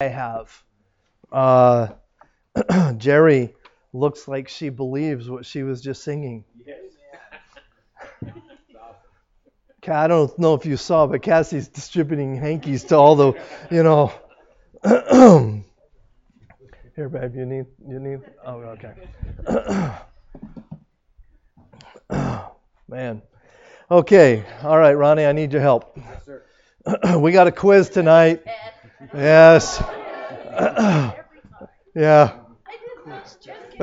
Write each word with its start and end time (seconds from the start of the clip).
I 0.00 0.08
have. 0.08 0.62
Uh, 1.30 1.88
Jerry 2.96 3.54
looks 3.92 4.26
like 4.26 4.48
she 4.48 4.70
believes 4.70 5.28
what 5.28 5.44
she 5.44 5.62
was 5.62 5.82
just 5.82 6.02
singing. 6.02 6.44
I 9.86 10.06
don't 10.06 10.38
know 10.38 10.54
if 10.54 10.64
you 10.64 10.76
saw, 10.76 11.06
but 11.06 11.22
Cassie's 11.22 11.68
distributing 11.68 12.36
hankies 12.36 12.84
to 12.84 12.96
all 12.96 13.16
the, 13.16 13.32
you 13.70 13.82
know. 13.82 14.12
Here, 16.96 17.08
babe, 17.08 17.34
you 17.34 17.44
need, 17.46 17.66
you 17.86 17.98
need. 17.98 18.20
Oh, 18.44 18.76
okay. 18.76 18.94
Man. 22.88 23.22
Okay. 23.90 24.44
All 24.62 24.78
right, 24.78 24.92
Ronnie, 24.92 25.26
I 25.26 25.32
need 25.32 25.52
your 25.52 25.62
help. 25.62 25.96
Yes, 25.96 27.16
we 27.18 27.32
got 27.32 27.46
a 27.46 27.52
quiz 27.52 27.90
tonight. 27.90 28.42
Yes. 29.14 29.82
yeah. 31.94 32.38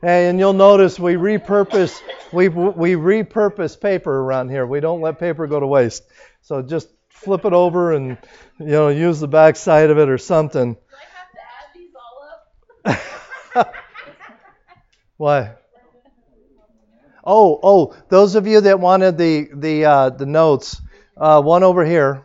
hey, 0.00 0.28
and 0.28 0.38
you'll 0.38 0.52
notice 0.52 0.98
we 0.98 1.14
repurpose 1.14 2.00
we 2.32 2.48
we 2.48 2.92
repurpose 2.92 3.78
paper 3.80 4.20
around 4.20 4.48
here. 4.50 4.66
We 4.66 4.80
don't 4.80 5.00
let 5.00 5.18
paper 5.18 5.46
go 5.46 5.60
to 5.60 5.66
waste. 5.66 6.04
So 6.42 6.62
just 6.62 6.88
flip 7.08 7.44
it 7.44 7.52
over 7.52 7.92
and 7.92 8.16
you 8.58 8.66
know 8.66 8.88
use 8.88 9.20
the 9.20 9.28
back 9.28 9.56
side 9.56 9.90
of 9.90 9.98
it 9.98 10.08
or 10.08 10.18
something. 10.18 10.74
Do 10.74 10.80
I 10.96 11.00
have 11.16 11.32
to 11.32 11.38
add 11.40 11.74
these 11.74 11.90
all 13.54 13.64
up? 13.64 13.74
Why? 15.16 15.52
Oh, 17.24 17.60
oh, 17.62 17.94
those 18.08 18.34
of 18.34 18.46
you 18.46 18.60
that 18.62 18.80
wanted 18.80 19.16
the 19.16 19.48
the 19.54 19.84
uh, 19.84 20.10
the 20.10 20.26
notes, 20.26 20.80
uh, 21.16 21.40
one 21.40 21.62
over 21.62 21.84
here. 21.84 22.24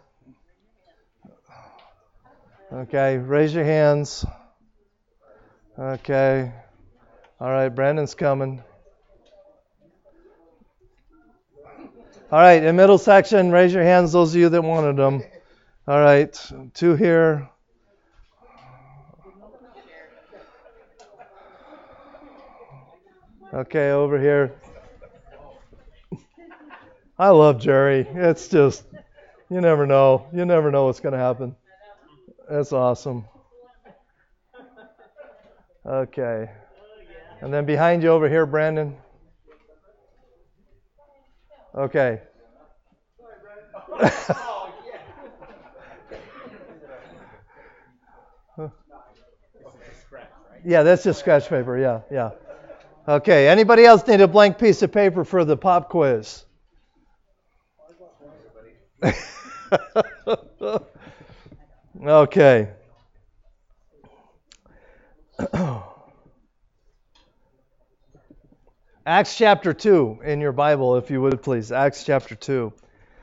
Okay, 2.71 3.17
raise 3.17 3.53
your 3.53 3.63
hands. 3.63 4.25
Okay. 5.79 6.51
All 7.39 7.49
right, 7.49 7.69
Brandon's 7.69 8.13
coming. 8.13 8.61
All 12.29 12.39
right, 12.39 12.61
in 12.61 12.75
middle 12.75 12.97
section, 12.97 13.51
raise 13.51 13.73
your 13.73 13.83
hands, 13.83 14.11
those 14.11 14.35
of 14.35 14.41
you 14.41 14.49
that 14.49 14.61
wanted 14.61 14.97
them. 14.97 15.23
All 15.87 15.97
right, 15.97 16.37
two 16.73 16.95
here. 16.95 17.49
Okay, 23.53 23.91
over 23.91 24.19
here. 24.19 24.53
I 27.17 27.29
love 27.29 27.61
Jerry. 27.61 28.05
It's 28.13 28.49
just, 28.49 28.83
you 29.49 29.61
never 29.61 29.87
know. 29.87 30.27
You 30.33 30.43
never 30.43 30.69
know 30.69 30.87
what's 30.87 30.99
going 30.99 31.13
to 31.13 31.19
happen. 31.19 31.55
That's 32.49 32.71
awesome. 32.71 33.25
Okay. 35.85 36.49
And 37.41 37.53
then 37.53 37.65
behind 37.65 38.03
you 38.03 38.09
over 38.09 38.29
here, 38.29 38.45
Brandon. 38.45 38.95
Okay. 41.75 42.21
yeah, 50.65 50.83
that's 50.83 51.03
just 51.03 51.19
scratch 51.19 51.49
paper. 51.49 51.77
Yeah, 51.77 52.01
yeah. 52.11 52.31
Okay. 53.07 53.47
Anybody 53.47 53.85
else 53.85 54.07
need 54.07 54.21
a 54.21 54.27
blank 54.27 54.57
piece 54.57 54.81
of 54.81 54.91
paper 54.91 55.23
for 55.23 55.45
the 55.45 55.57
pop 55.57 55.89
quiz? 55.89 56.45
okay. 62.03 62.69
Acts 69.05 69.37
chapter 69.37 69.73
2 69.73 70.19
in 70.23 70.41
your 70.41 70.51
Bible, 70.51 70.97
if 70.97 71.09
you 71.09 71.21
would 71.21 71.41
please. 71.41 71.71
Acts 71.71 72.03
chapter 72.03 72.35
2. 72.35 72.73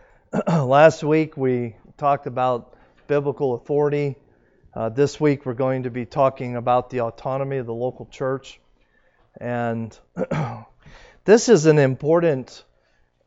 Last 0.49 1.05
week 1.05 1.37
we 1.37 1.77
talked 1.97 2.27
about 2.27 2.75
biblical 3.07 3.55
authority. 3.55 4.17
Uh, 4.75 4.89
this 4.89 5.21
week 5.21 5.47
we're 5.47 5.55
going 5.55 5.85
to 5.85 5.91
be 5.91 6.07
talking 6.07 6.57
about 6.57 6.91
the 6.91 7.03
autonomy 7.03 7.59
of 7.59 7.67
the 7.67 7.75
local 7.75 8.07
church. 8.07 8.61
And 9.41 9.97
this 11.25 11.49
is 11.49 11.67
an 11.67 11.79
important 11.79 12.65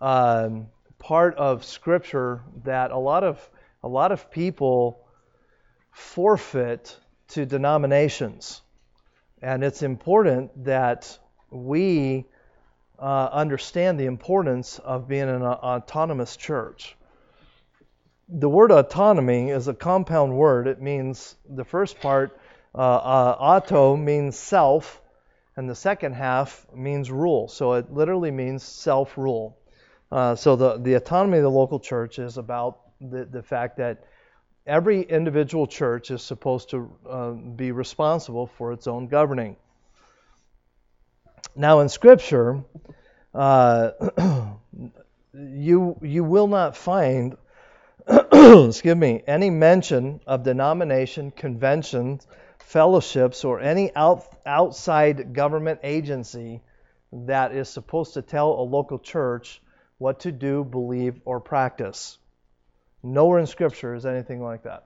um, 0.01 0.67
part 0.99 1.35
of 1.35 1.63
Scripture 1.63 2.41
that 2.63 2.91
a 2.91 2.97
lot 2.97 3.23
of 3.23 3.49
a 3.83 3.88
lot 3.88 4.11
of 4.11 4.31
people 4.31 5.06
forfeit 5.97 6.96
to 7.30 7.44
denominations, 7.44 8.62
and 9.41 9.63
it's 9.63 9.81
important 9.81 10.66
that 10.66 11.18
we 11.50 12.25
uh, 13.00 13.30
understand 13.31 14.00
the 14.00 14.06
importance 14.06 14.78
of 14.78 15.08
being 15.08 15.28
an 15.28 15.41
autonomous 15.41 16.38
church. 16.38 16.96
The 18.30 18.47
word 18.47 18.72
autonomy 18.72 19.50
is 19.50 19.68
a 19.68 19.74
compound 19.74 20.38
word. 20.38 20.68
It 20.68 20.80
means 20.80 21.35
the 21.50 21.66
first 21.66 22.00
part, 22.00 22.40
uh, 22.75 22.78
uh, 22.78 23.35
auto, 23.40 23.96
means 23.96 24.38
self, 24.38 25.02
and 25.56 25.68
the 25.68 25.75
second 25.75 26.14
half 26.14 26.68
means 26.75 27.09
rule. 27.09 27.47
So 27.47 27.74
it 27.74 27.91
literally 27.91 28.29
means 28.29 28.62
self 28.62 29.18
rule. 29.18 29.58
Uh, 30.12 30.35
so 30.35 30.56
the, 30.56 30.78
the 30.78 30.94
autonomy 30.94 31.38
of 31.38 31.44
the 31.44 31.50
local 31.50 31.79
church 31.79 32.19
is 32.19 32.38
about 32.38 32.81
the, 33.02 33.25
the 33.25 33.41
fact 33.41 33.78
that 33.78 34.03
every 34.67 35.01
individual 35.01 35.66
church 35.66 36.11
is 36.11 36.22
supposed 36.22 36.72
to 36.72 36.91
uh, 37.09 37.31
be 37.31 37.72
responsible 37.72 38.47
for 38.47 38.73
its 38.73 38.85
own 38.85 39.07
governing. 39.07 39.55
Now, 41.55 41.79
in 41.79 41.89
Scripture, 41.89 42.63
uh, 43.33 43.91
you 45.33 45.97
you 46.01 46.23
will 46.23 46.47
not 46.47 46.78
find, 46.78 47.38
excuse 48.07 48.95
me, 48.95 49.23
any 49.25 49.50
mention 49.50 50.19
of 50.28 50.44
denomination, 50.44 51.31
conventions, 51.31 52.28
fellowships, 52.59 53.44
or 53.44 53.59
any 53.59 53.95
out, 53.95 54.25
outside 54.45 55.34
government 55.34 55.79
agency 55.84 56.61
that 57.11 57.53
is 57.53 57.69
supposed 57.69 58.16
to 58.16 58.22
tell 58.22 58.51
a 58.51 58.61
local 58.61 58.99
church 58.99 59.61
what 59.97 60.19
to 60.22 60.31
do, 60.31 60.63
believe, 60.63 61.22
or 61.25 61.39
practice. 61.39 62.17
Nowhere 63.13 63.40
in 63.40 63.47
Scripture 63.47 63.95
is 63.95 64.06
anything 64.06 64.41
like 64.41 64.63
that. 64.63 64.85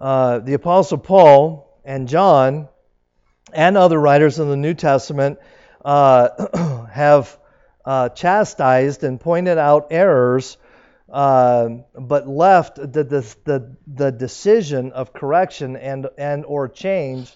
Uh, 0.00 0.38
the 0.40 0.54
Apostle 0.54 0.98
Paul 0.98 1.80
and 1.84 2.08
John 2.08 2.68
and 3.52 3.76
other 3.76 3.98
writers 3.98 4.38
in 4.38 4.48
the 4.48 4.56
New 4.56 4.74
Testament 4.74 5.38
uh, 5.84 6.86
have 6.92 7.38
uh, 7.84 8.08
chastised 8.10 9.04
and 9.04 9.20
pointed 9.20 9.58
out 9.58 9.88
errors, 9.90 10.56
uh, 11.10 11.68
but 11.94 12.26
left 12.26 12.76
the, 12.76 13.04
the, 13.04 13.36
the, 13.44 13.76
the 13.86 14.10
decision 14.10 14.92
of 14.92 15.12
correction 15.12 15.76
and, 15.76 16.08
and 16.18 16.44
or 16.44 16.68
change 16.68 17.32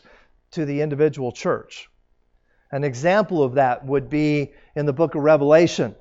to 0.52 0.64
the 0.64 0.80
individual 0.80 1.32
church. 1.32 1.88
An 2.70 2.84
example 2.84 3.42
of 3.42 3.54
that 3.54 3.84
would 3.84 4.10
be 4.10 4.52
in 4.74 4.86
the 4.86 4.92
book 4.92 5.14
of 5.14 5.22
Revelation. 5.22 5.94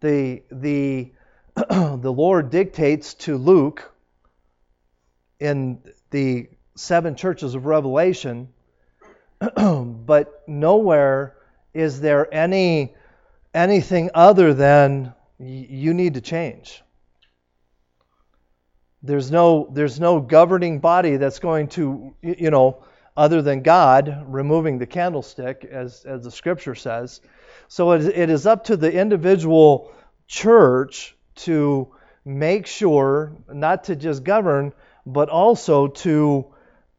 The, 0.00 0.42
the, 0.50 1.12
the 1.56 2.12
Lord 2.12 2.50
dictates 2.50 3.14
to 3.14 3.36
Luke 3.36 3.92
in 5.38 5.82
the 6.10 6.48
seven 6.74 7.14
churches 7.14 7.54
of 7.54 7.66
Revelation 7.66 8.48
but 9.56 10.42
nowhere 10.46 11.34
is 11.74 12.00
there 12.00 12.32
any 12.32 12.94
anything 13.54 14.10
other 14.14 14.54
than 14.54 15.12
you 15.38 15.94
need 15.94 16.14
to 16.14 16.20
change. 16.20 16.82
There's 19.02 19.30
no 19.30 19.68
there's 19.72 19.98
no 19.98 20.20
governing 20.20 20.78
body 20.78 21.16
that's 21.16 21.40
going 21.40 21.68
to 21.68 22.14
you 22.22 22.50
know 22.50 22.84
other 23.16 23.42
than 23.42 23.62
God 23.62 24.24
removing 24.28 24.78
the 24.78 24.86
candlestick 24.86 25.66
as 25.70 26.04
as 26.04 26.22
the 26.22 26.30
scripture 26.30 26.76
says. 26.76 27.20
So 27.66 27.92
it, 27.92 28.04
it 28.04 28.30
is 28.30 28.46
up 28.46 28.64
to 28.64 28.76
the 28.76 28.92
individual 28.92 29.92
church 30.28 31.16
to 31.34 31.88
make 32.24 32.66
sure 32.66 33.32
not 33.52 33.84
to 33.84 33.96
just 33.96 34.24
govern 34.24 34.72
but 35.04 35.28
also 35.28 35.88
to 35.88 36.46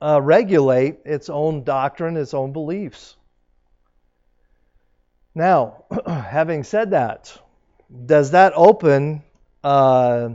uh, 0.01 0.21
regulate 0.21 0.99
its 1.05 1.29
own 1.29 1.63
doctrine, 1.63 2.17
its 2.17 2.33
own 2.33 2.51
beliefs. 2.51 3.15
Now, 5.33 5.85
having 6.07 6.63
said 6.63 6.91
that, 6.91 7.35
does 8.05 8.31
that 8.31 8.53
open 8.55 9.23
uh, 9.63 10.29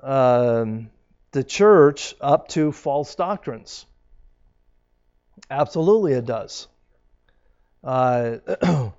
um, 0.00 0.90
the 1.30 1.44
church 1.44 2.14
up 2.20 2.48
to 2.48 2.72
false 2.72 3.14
doctrines? 3.14 3.86
Absolutely, 5.50 6.14
it 6.14 6.26
does. 6.26 6.66
Uh, 7.84 8.38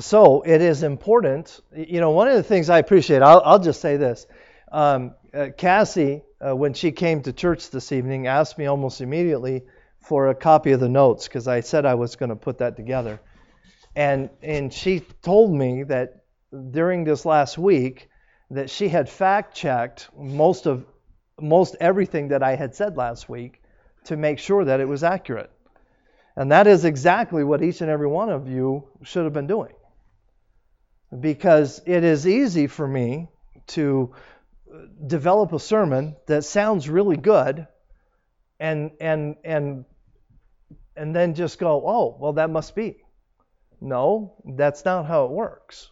so 0.00 0.42
it 0.42 0.60
is 0.60 0.82
important. 0.82 1.60
You 1.74 2.00
know, 2.00 2.10
one 2.10 2.28
of 2.28 2.34
the 2.34 2.42
things 2.42 2.68
I 2.70 2.78
appreciate, 2.78 3.22
I'll, 3.22 3.42
I'll 3.44 3.58
just 3.58 3.80
say 3.80 3.96
this. 3.96 4.26
Um, 4.70 5.14
uh, 5.32 5.48
Cassie 5.56 6.22
uh, 6.40 6.54
when 6.54 6.74
she 6.74 6.92
came 6.92 7.22
to 7.22 7.32
church 7.32 7.70
this 7.70 7.92
evening, 7.92 8.26
asked 8.26 8.58
me 8.58 8.66
almost 8.66 9.00
immediately 9.00 9.62
for 10.00 10.28
a 10.28 10.34
copy 10.34 10.72
of 10.72 10.80
the 10.80 10.88
notes 10.88 11.26
because 11.26 11.48
I 11.48 11.60
said 11.60 11.84
I 11.84 11.94
was 11.94 12.16
going 12.16 12.30
to 12.30 12.36
put 12.36 12.58
that 12.58 12.76
together. 12.76 13.20
And, 13.96 14.30
and 14.42 14.72
she 14.72 15.00
told 15.00 15.52
me 15.52 15.82
that 15.84 16.24
during 16.70 17.04
this 17.04 17.24
last 17.24 17.58
week 17.58 18.08
that 18.50 18.70
she 18.70 18.88
had 18.88 19.08
fact 19.08 19.54
checked 19.54 20.08
most 20.16 20.66
of 20.66 20.86
most 21.40 21.76
everything 21.80 22.28
that 22.28 22.42
I 22.42 22.56
had 22.56 22.74
said 22.74 22.96
last 22.96 23.28
week 23.28 23.62
to 24.04 24.16
make 24.16 24.38
sure 24.38 24.64
that 24.64 24.80
it 24.80 24.88
was 24.88 25.04
accurate. 25.04 25.50
And 26.34 26.52
that 26.52 26.66
is 26.66 26.84
exactly 26.84 27.44
what 27.44 27.62
each 27.62 27.80
and 27.80 27.90
every 27.90 28.06
one 28.06 28.30
of 28.30 28.48
you 28.48 28.88
should 29.02 29.24
have 29.24 29.32
been 29.32 29.46
doing. 29.46 29.72
Because 31.20 31.80
it 31.86 32.04
is 32.04 32.26
easy 32.26 32.66
for 32.66 32.86
me 32.86 33.28
to 33.68 34.14
develop 35.06 35.52
a 35.52 35.58
sermon 35.58 36.16
that 36.26 36.44
sounds 36.44 36.88
really 36.88 37.16
good 37.16 37.66
and 38.60 38.90
and 39.00 39.36
and 39.44 39.84
and 40.96 41.14
then 41.14 41.34
just 41.34 41.58
go, 41.58 41.82
"Oh, 41.86 42.16
well 42.18 42.34
that 42.34 42.50
must 42.50 42.74
be." 42.74 43.02
No, 43.80 44.34
that's 44.44 44.84
not 44.84 45.06
how 45.06 45.26
it 45.26 45.30
works. 45.30 45.90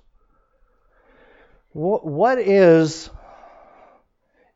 What 1.73 2.39
is 2.39 3.11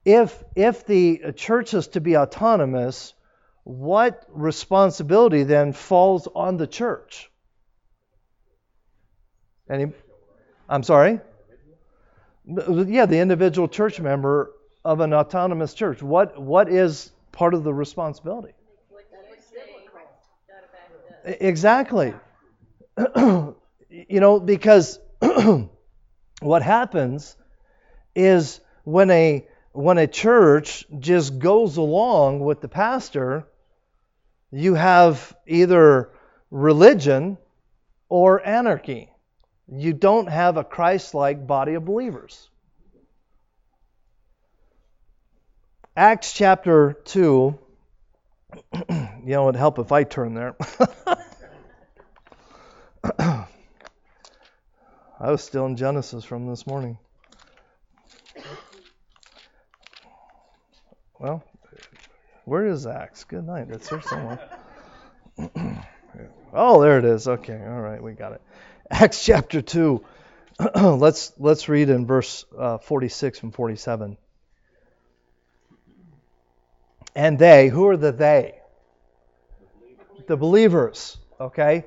if 0.05 0.43
if 0.57 0.87
the 0.87 1.33
church 1.37 1.75
is 1.75 1.89
to 1.89 2.01
be 2.01 2.17
autonomous, 2.17 3.15
what 3.65 4.25
responsibility 4.29 5.45
then 5.45 5.73
falls 5.73 6.27
on 6.35 6.57
the 6.57 6.67
church? 6.67 7.31
Any 9.69 9.93
I'm 10.71 10.83
sorry? 10.85 11.21
Yeah, 12.47 13.07
the 13.07 13.19
individual 13.19 13.69
church 13.69 14.01
member 14.01 14.53
of 14.85 15.01
an 15.01 15.13
autonomous 15.15 15.75
church. 15.75 16.03
What 16.03 16.41
what 16.41 16.69
is 16.69 17.11
part 17.33 17.55
of 17.55 17.65
the 17.65 17.73
responsibility? 17.75 18.55
Exactly. 21.25 22.15
you 23.17 23.55
know, 24.21 24.41
because 24.41 24.99
what 26.41 26.63
happens 26.63 27.37
is 28.15 28.61
when 28.85 29.11
a 29.11 29.47
when 29.73 29.99
a 29.99 30.07
church 30.07 30.87
just 30.99 31.39
goes 31.39 31.77
along 31.77 32.41
with 32.41 32.61
the 32.61 32.69
pastor, 32.69 33.47
you 34.51 34.75
have 34.75 35.37
either 35.47 36.11
religion 36.51 37.39
or 38.09 38.45
anarchy. 38.47 39.10
You 39.73 39.93
don't 39.93 40.29
have 40.29 40.57
a 40.57 40.65
Christ 40.65 41.15
like 41.15 41.47
body 41.47 41.75
of 41.75 41.85
believers. 41.85 42.49
Acts 45.97 46.33
chapter 46.33 46.95
2, 47.05 47.57
you 48.75 48.83
know, 49.27 49.49
it'd 49.49 49.57
help 49.57 49.79
if 49.79 49.93
I 49.93 50.05
turn 50.05 50.35
there. 50.35 50.57
I 55.21 55.31
was 55.31 55.45
still 55.45 55.67
in 55.67 55.77
Genesis 55.77 56.25
from 56.25 56.49
this 56.49 56.67
morning. 56.67 56.99
Well, 61.19 61.45
where 62.45 62.67
is 62.67 62.87
Acts? 62.87 63.25
Good 63.25 63.47
night. 63.47 63.69
It's 63.71 63.91
here 63.91 64.01
somewhere. 64.01 64.41
oh, 66.55 66.81
there 66.81 66.99
it 66.99 67.05
is. 67.05 67.29
Okay, 67.29 67.63
all 67.63 67.81
right, 67.81 68.03
we 68.03 68.13
got 68.13 68.33
it. 68.33 68.41
Acts 68.91 69.25
chapter 69.25 69.63
two. 69.63 70.05
let's 70.75 71.33
let's 71.39 71.69
read 71.69 71.89
in 71.89 72.07
verse 72.07 72.45
uh, 72.59 72.79
46 72.79 73.43
and 73.45 73.55
47. 73.55 74.17
And 77.15 77.39
they, 77.39 77.69
who 77.69 77.87
are 77.89 77.97
the 77.97 78.13
they? 78.13 78.59
The 80.27 80.37
believers. 80.37 81.17
Okay, 81.41 81.87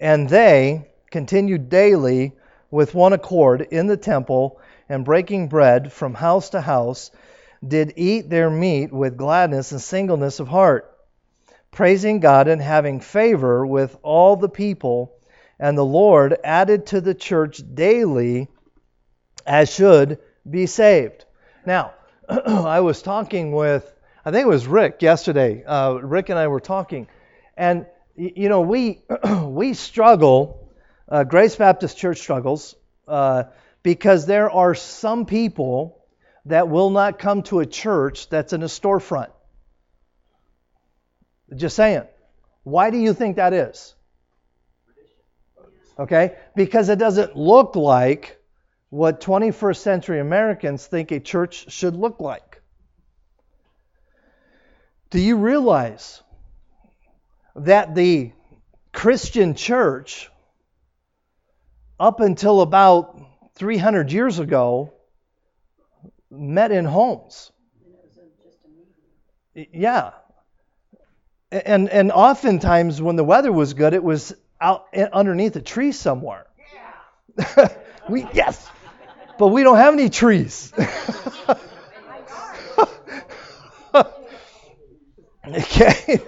and 0.00 0.28
they 0.28 0.88
continued 1.10 1.68
daily 1.68 2.32
with 2.70 2.94
one 2.94 3.12
accord 3.12 3.62
in 3.62 3.86
the 3.86 3.96
temple 3.96 4.60
and 4.88 5.04
breaking 5.04 5.48
bread 5.48 5.92
from 5.92 6.14
house 6.14 6.50
to 6.50 6.60
house 6.60 7.10
did 7.66 7.94
eat 7.96 8.28
their 8.28 8.50
meat 8.50 8.92
with 8.92 9.16
gladness 9.16 9.72
and 9.72 9.80
singleness 9.80 10.40
of 10.40 10.48
heart, 10.48 10.92
praising 11.70 12.20
God 12.20 12.48
and 12.48 12.60
having 12.60 13.00
favor 13.00 13.64
with 13.64 13.96
all 14.02 14.36
the 14.36 14.48
people. 14.48 15.15
And 15.58 15.76
the 15.76 15.84
Lord 15.84 16.36
added 16.44 16.86
to 16.86 17.00
the 17.00 17.14
church 17.14 17.62
daily 17.74 18.48
as 19.46 19.72
should 19.72 20.18
be 20.48 20.66
saved. 20.66 21.24
Now, 21.64 21.94
I 22.28 22.80
was 22.80 23.02
talking 23.02 23.52
with, 23.52 23.90
I 24.24 24.30
think 24.32 24.44
it 24.44 24.48
was 24.48 24.66
Rick 24.66 25.02
yesterday. 25.02 25.64
Uh, 25.64 25.94
Rick 25.94 26.28
and 26.28 26.38
I 26.38 26.48
were 26.48 26.60
talking, 26.60 27.06
and 27.56 27.86
you 28.16 28.48
know 28.48 28.62
we 28.62 29.02
we 29.42 29.74
struggle. 29.74 30.62
Uh, 31.08 31.22
Grace 31.22 31.54
Baptist 31.54 31.96
Church 31.96 32.18
struggles 32.18 32.74
uh, 33.06 33.44
because 33.84 34.26
there 34.26 34.50
are 34.50 34.74
some 34.74 35.24
people 35.24 36.04
that 36.46 36.68
will 36.68 36.90
not 36.90 37.18
come 37.18 37.42
to 37.44 37.60
a 37.60 37.66
church 37.66 38.28
that's 38.28 38.52
in 38.52 38.62
a 38.62 38.66
storefront. 38.66 39.30
Just 41.54 41.76
saying. 41.76 42.02
Why 42.64 42.90
do 42.90 42.98
you 42.98 43.14
think 43.14 43.36
that 43.36 43.52
is? 43.52 43.94
Okay? 45.98 46.36
Because 46.54 46.88
it 46.88 46.98
doesn't 46.98 47.36
look 47.36 47.76
like 47.76 48.38
what 48.90 49.20
21st 49.20 49.76
century 49.76 50.20
Americans 50.20 50.86
think 50.86 51.10
a 51.10 51.20
church 51.20 51.70
should 51.72 51.96
look 51.96 52.20
like. 52.20 52.62
Do 55.10 55.20
you 55.20 55.36
realize 55.36 56.22
that 57.54 57.94
the 57.94 58.32
Christian 58.92 59.54
church, 59.54 60.30
up 61.98 62.20
until 62.20 62.60
about 62.60 63.20
300 63.54 64.12
years 64.12 64.38
ago, 64.38 64.92
met 66.30 66.72
in 66.72 66.84
homes. 66.84 67.50
Yeah. 69.54 70.10
And 71.50 71.88
and 71.88 72.12
oftentimes 72.12 73.00
when 73.00 73.16
the 73.16 73.24
weather 73.24 73.52
was 73.52 73.74
good, 73.74 73.94
it 73.94 74.02
was 74.02 74.34
out 74.60 74.86
eh, 74.92 75.06
underneath 75.12 75.56
a 75.56 75.60
tree 75.60 75.92
somewhere. 75.92 76.46
Yeah. 77.38 77.68
we 78.08 78.26
yes, 78.32 78.68
but 79.38 79.48
we 79.48 79.62
don't 79.62 79.76
have 79.76 79.94
any 79.94 80.08
trees. 80.08 80.72
okay. 85.46 86.20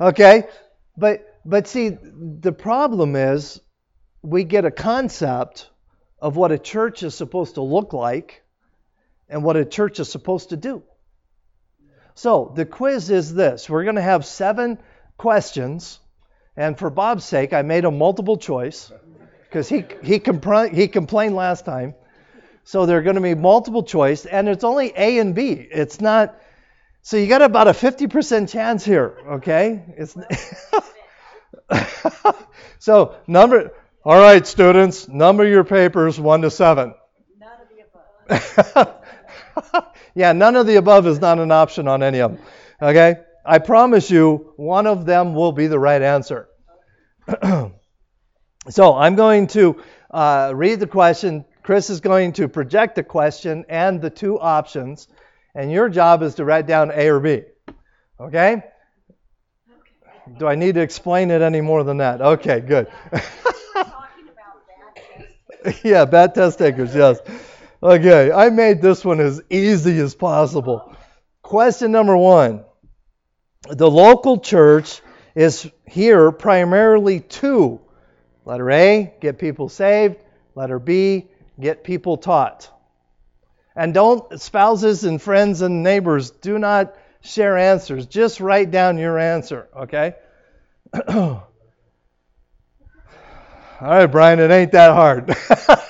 okay. 0.00 0.44
But 0.96 1.40
but 1.44 1.68
see, 1.68 1.90
the 1.90 2.52
problem 2.52 3.16
is 3.16 3.60
we 4.22 4.44
get 4.44 4.64
a 4.64 4.70
concept 4.70 5.68
of 6.20 6.36
what 6.36 6.52
a 6.52 6.58
church 6.58 7.02
is 7.02 7.14
supposed 7.14 7.54
to 7.54 7.62
look 7.62 7.92
like 7.92 8.42
and 9.28 9.42
what 9.42 9.56
a 9.56 9.64
church 9.64 10.00
is 10.00 10.10
supposed 10.10 10.50
to 10.50 10.56
do. 10.56 10.82
So 12.14 12.52
the 12.54 12.66
quiz 12.66 13.10
is 13.10 13.32
this 13.32 13.70
we're 13.70 13.84
going 13.84 13.96
to 13.96 14.02
have 14.02 14.26
seven 14.26 14.78
questions. 15.16 15.98
And 16.56 16.78
for 16.78 16.90
Bob's 16.90 17.24
sake, 17.24 17.52
I 17.52 17.62
made 17.62 17.84
a 17.84 17.90
multiple 17.90 18.36
choice 18.36 18.92
because 19.44 19.68
he, 19.68 19.84
he, 20.02 20.18
compl- 20.18 20.72
he 20.72 20.88
complained 20.88 21.34
last 21.34 21.64
time. 21.64 21.94
So 22.64 22.86
they're 22.86 23.02
going 23.02 23.16
to 23.16 23.22
be 23.22 23.34
multiple 23.34 23.82
choice, 23.82 24.26
and 24.26 24.48
it's 24.48 24.64
only 24.64 24.92
A 24.96 25.18
and 25.18 25.34
B. 25.34 25.50
It's 25.50 26.00
not. 26.00 26.38
So 27.02 27.16
you 27.16 27.26
got 27.26 27.42
about 27.42 27.66
a 27.66 27.72
50% 27.72 28.50
chance 28.50 28.84
here, 28.84 29.16
okay? 29.28 29.82
It's 29.96 30.16
so 32.78 33.16
number. 33.26 33.72
All 34.04 34.18
right, 34.18 34.46
students, 34.46 35.08
number 35.08 35.46
your 35.46 35.64
papers 35.64 36.18
one 36.18 36.42
to 36.42 36.50
seven. 36.50 36.94
None 37.38 37.50
of 37.60 37.68
the 37.68 38.80
above. 38.80 38.94
yeah, 40.14 40.32
none 40.32 40.56
of 40.56 40.66
the 40.66 40.76
above 40.76 41.06
is 41.06 41.20
not 41.20 41.38
an 41.38 41.50
option 41.50 41.88
on 41.88 42.02
any 42.02 42.20
of 42.20 42.32
them. 42.32 42.42
Okay? 42.80 43.16
I 43.44 43.58
promise 43.58 44.10
you, 44.10 44.52
one 44.56 44.86
of 44.86 45.06
them 45.06 45.34
will 45.34 45.52
be 45.52 45.66
the 45.66 45.78
right 45.78 46.02
answer. 46.02 46.48
so 48.68 48.94
I'm 48.94 49.14
going 49.14 49.46
to 49.48 49.82
uh, 50.10 50.52
read 50.54 50.80
the 50.80 50.86
question. 50.86 51.44
Chris 51.62 51.90
is 51.90 52.00
going 52.00 52.32
to 52.34 52.48
project 52.48 52.96
the 52.96 53.04
question 53.04 53.64
and 53.68 54.00
the 54.00 54.10
two 54.10 54.38
options, 54.38 55.08
and 55.54 55.70
your 55.70 55.88
job 55.88 56.22
is 56.22 56.34
to 56.36 56.44
write 56.44 56.66
down 56.66 56.90
A 56.94 57.08
or 57.08 57.20
B. 57.20 57.42
Okay? 58.18 58.62
Do 60.38 60.46
I 60.46 60.54
need 60.54 60.74
to 60.74 60.80
explain 60.80 61.30
it 61.30 61.42
any 61.42 61.60
more 61.60 61.82
than 61.82 61.96
that? 61.98 62.20
Okay, 62.20 62.60
good. 62.60 62.88
yeah, 65.84 66.04
bad 66.04 66.34
test 66.34 66.58
takers, 66.58 66.94
yes. 66.94 67.20
Okay, 67.82 68.30
I 68.30 68.50
made 68.50 68.82
this 68.82 69.04
one 69.04 69.20
as 69.20 69.40
easy 69.50 69.98
as 69.98 70.14
possible. 70.14 70.94
Question 71.42 71.92
number 71.92 72.16
one 72.16 72.64
The 73.70 73.90
local 73.90 74.38
church 74.38 75.00
is 75.34 75.70
here 75.86 76.32
primarily 76.32 77.20
to 77.20 77.80
letter 78.44 78.70
A, 78.70 79.14
get 79.20 79.38
people 79.38 79.68
saved, 79.68 80.16
letter 80.56 80.78
B, 80.78 81.28
get 81.58 81.84
people 81.84 82.16
taught. 82.16 82.68
And 83.76 83.94
don't, 83.94 84.40
spouses 84.40 85.04
and 85.04 85.22
friends 85.22 85.60
and 85.60 85.82
neighbors, 85.84 86.30
do 86.30 86.58
not 86.58 86.94
share 87.20 87.56
answers. 87.56 88.06
Just 88.06 88.40
write 88.40 88.72
down 88.72 88.98
your 88.98 89.18
answer, 89.18 89.68
okay? 89.76 90.14
All 91.08 91.46
right, 93.80 94.06
Brian, 94.06 94.40
it 94.40 94.50
ain't 94.50 94.72
that 94.72 94.92
hard. 94.92 95.36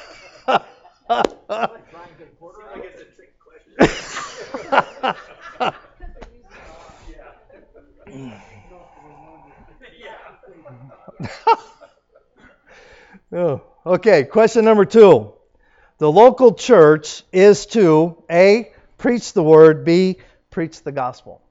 oh, 13.33 13.63
okay, 13.85 14.25
question 14.25 14.65
number 14.65 14.85
two. 14.85 15.33
The 15.99 16.11
local 16.11 16.55
church 16.55 17.23
is 17.33 17.67
to 17.67 18.23
A, 18.31 18.73
preach 18.97 19.35
the 19.35 19.43
word, 19.43 19.85
B, 19.85 20.17
preach 20.51 20.83
the 20.83 20.93
gospel. 20.93 21.43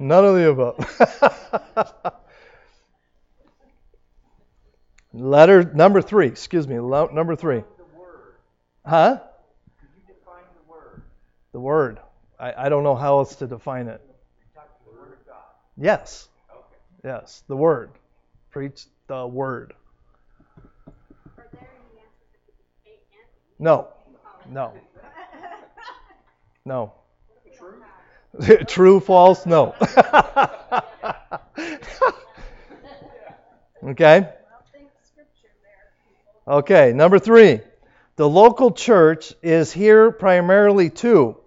None 0.00 0.24
of 0.24 0.36
the 0.36 0.48
above. 0.48 2.12
Letter 5.12 5.64
number 5.74 6.00
three, 6.00 6.28
excuse 6.28 6.68
me, 6.68 6.76
number 6.76 7.34
three. 7.34 7.64
Huh? 8.86 9.18
The 11.58 11.62
word. 11.62 11.98
I, 12.38 12.66
I 12.66 12.68
don't 12.68 12.84
know 12.84 12.94
how 12.94 13.18
else 13.18 13.34
to 13.34 13.48
define 13.48 13.88
it. 13.88 14.00
Yes. 15.76 16.28
Yes, 17.02 17.42
the 17.48 17.56
word. 17.56 17.90
Preach 18.52 18.84
the 19.08 19.26
word. 19.26 19.74
No. 23.58 23.88
No. 24.48 24.72
No. 26.64 26.92
True? 27.58 27.82
True, 28.68 29.00
false? 29.00 29.44
No. 29.44 29.74
okay? 33.82 34.28
Okay, 36.46 36.92
number 36.92 37.18
three. 37.18 37.62
The 38.14 38.28
local 38.28 38.70
church 38.70 39.34
is 39.42 39.72
here 39.72 40.12
primarily 40.12 40.90
to 40.90 41.38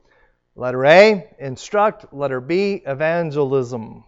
letter 0.56 0.86
A, 0.86 1.28
instruct, 1.40 2.14
letter 2.14 2.42
B, 2.42 2.82
evangelism. 2.86 4.04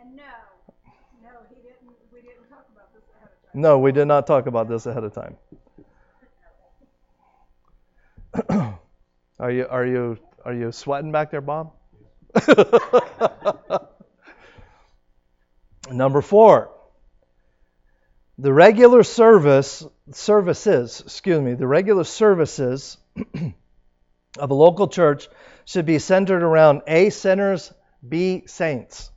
And 0.00 0.16
no, 0.16 0.22
no, 1.22 1.30
he 1.48 1.56
didn't, 1.56 1.78
we 2.12 2.20
didn't 2.20 2.48
talk 2.48 2.66
about 2.74 2.92
this 2.94 3.02
ahead 3.16 3.28
of 3.28 3.52
time. 3.52 3.60
No, 3.60 3.78
we 3.78 3.92
did 3.92 4.06
not 4.06 4.26
talk 4.26 4.46
about 4.46 4.68
this 4.68 4.86
ahead 4.86 5.04
of 5.04 5.14
time. 5.14 5.36
are 9.38 9.50
you 9.50 9.66
are 9.68 9.86
you 9.86 10.18
are 10.44 10.54
you 10.54 10.72
sweating 10.72 11.12
back 11.12 11.30
there, 11.30 11.42
Bob? 11.42 11.72
Number 15.90 16.22
4. 16.22 16.70
The 18.42 18.52
regular 18.52 19.04
service 19.04 19.86
services, 20.10 21.00
excuse 21.06 21.40
me, 21.40 21.54
the 21.54 21.68
regular 21.68 22.02
services 22.02 22.96
of 24.36 24.50
a 24.50 24.54
local 24.54 24.88
church 24.88 25.28
should 25.64 25.86
be 25.86 26.00
centered 26.00 26.42
around 26.42 26.82
A 26.88 27.10
sinners, 27.10 27.72
B 28.08 28.42
saints. 28.46 29.12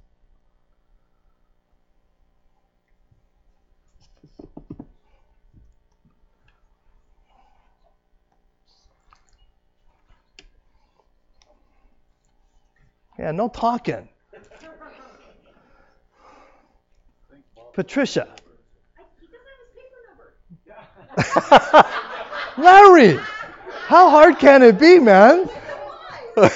Yeah, 13.17 13.31
no 13.31 13.47
talking. 13.49 14.07
Patricia. 17.73 18.27
Larry, 22.57 23.17
how 23.87 24.09
hard 24.09 24.39
can 24.39 24.63
it 24.63 24.79
be, 24.79 24.99
man? 24.99 25.49
now 26.35 26.49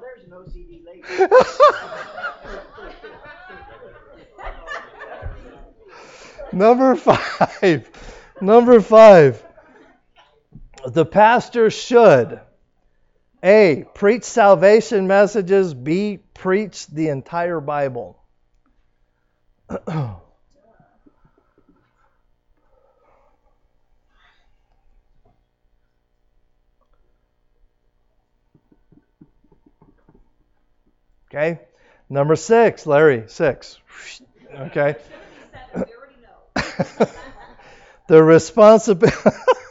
there's 0.00 0.28
no 0.28 0.44
CD 0.52 0.82
Number 6.52 6.96
five. 6.96 7.90
Number 8.40 8.80
five. 8.80 9.42
The 10.86 11.04
pastor 11.04 11.70
should 11.70 12.40
a. 13.42 13.84
Preach 13.94 14.24
salvation 14.24 15.06
messages. 15.06 15.72
B. 15.72 16.18
Preach 16.34 16.86
the 16.88 17.08
entire 17.08 17.60
Bible. 17.60 18.18
okay. 31.36 31.60
Number 32.08 32.36
six, 32.36 32.86
Larry, 32.86 33.24
six. 33.26 33.78
Okay. 34.58 34.96
the 38.08 38.22
responsibility 38.22 39.16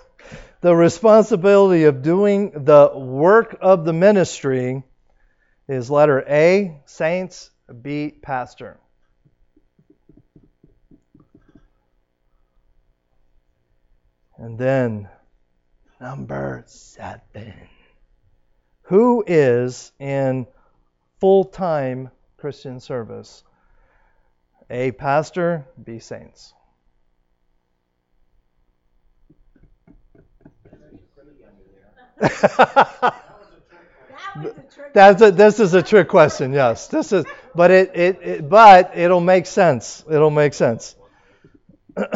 the 0.62 0.76
responsibility 0.76 1.86
of 1.86 2.04
doing 2.04 2.52
the 2.52 2.92
work 2.94 3.58
of 3.62 3.86
the 3.86 3.94
ministry 3.94 4.84
is 5.68 5.90
letter 5.90 6.24
A, 6.28 6.82
saints, 6.86 7.50
B, 7.82 8.14
pastor. 8.22 8.78
And 14.38 14.60
then 14.60 15.08
number 16.00 16.64
seven. 16.68 17.54
Who 18.84 19.24
is 19.26 19.92
in 19.98 20.46
full 21.20 21.46
time 21.46 22.10
Christian 22.38 22.80
service? 22.80 23.44
A, 24.70 24.92
pastor, 24.92 25.66
B, 25.84 26.00
saints. 26.00 26.54
That's 34.94 35.22
a, 35.22 35.32
this 35.32 35.60
is 35.60 35.74
a 35.74 35.84
trick 35.84 36.08
question. 36.08 36.54
Yes, 36.54 36.88
this 36.88 37.12
is, 37.12 37.26
but 37.54 37.72
it, 37.72 37.92
it, 37.96 38.22
it 38.22 38.50
but 38.50 38.98
it'll 38.98 39.20
make 39.22 39.46
sense. 39.46 40.04
It'll 40.10 40.30
make 40.30 40.54
sense. 40.54 40.96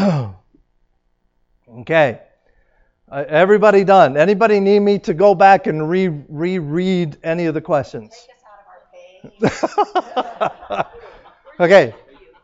okay, 1.79 2.21
uh, 3.11 3.25
everybody 3.27 3.83
done. 3.83 4.17
Anybody 4.17 4.59
need 4.59 4.79
me 4.79 4.99
to 4.99 5.13
go 5.13 5.35
back 5.35 5.67
and 5.67 5.89
re 5.89 6.07
reread 6.07 7.17
any 7.23 7.45
of 7.45 7.53
the 7.53 7.61
questions? 7.61 8.13
okay. 11.59 11.93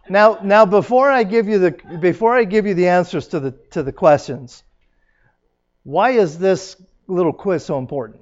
Now, 0.07 0.39
now 0.43 0.65
before 0.65 1.09
I 1.11 1.23
give 1.23 1.47
you 1.47 1.59
the 1.59 1.71
before 1.99 2.35
I 2.35 2.43
give 2.43 2.65
you 2.67 2.73
the 2.73 2.89
answers 2.89 3.29
to 3.29 3.39
the 3.39 3.51
to 3.71 3.83
the 3.83 3.91
questions, 3.91 4.63
why 5.83 6.11
is 6.11 6.37
this 6.37 6.75
little 7.07 7.33
quiz 7.33 7.65
so 7.65 7.77
important? 7.77 8.21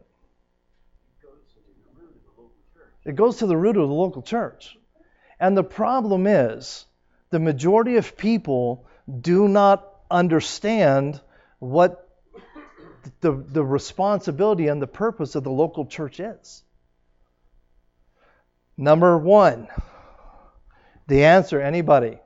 It 3.06 3.16
goes 3.16 3.38
to 3.38 3.48
the 3.48 3.58
root 3.58 3.76
of 3.78 3.88
the 3.88 3.94
local 3.94 4.22
church. 4.22 4.78
And 5.40 5.58
the 5.58 5.64
problem 5.64 6.26
is, 6.26 6.86
the 7.32 7.40
majority 7.40 7.98
of 7.98 8.16
people 8.16 8.86
do 9.20 9.48
not 9.48 9.86
understand 10.10 11.20
what 11.60 12.08
the, 13.20 13.32
the 13.32 13.64
responsibility 13.64 14.68
and 14.68 14.82
the 14.82 14.88
purpose 14.88 15.36
of 15.36 15.44
the 15.44 15.52
local 15.52 15.86
church 15.86 16.22
is. 16.22 16.64
Number 18.78 19.18
one, 19.18 19.68
the 21.08 21.26
answer, 21.26 21.62
anybody? 21.62 22.20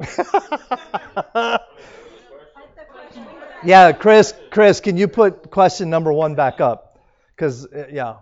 Yeah, 3.62 3.92
Chris, 3.92 4.32
Chris, 4.50 4.80
can 4.80 4.96
you 4.96 5.06
put 5.06 5.50
question 5.50 5.90
number 5.90 6.12
one 6.12 6.34
back 6.34 6.60
up? 6.60 6.98
Because, 7.36 7.66
uh, 7.66 7.88
yeah, 7.92 8.16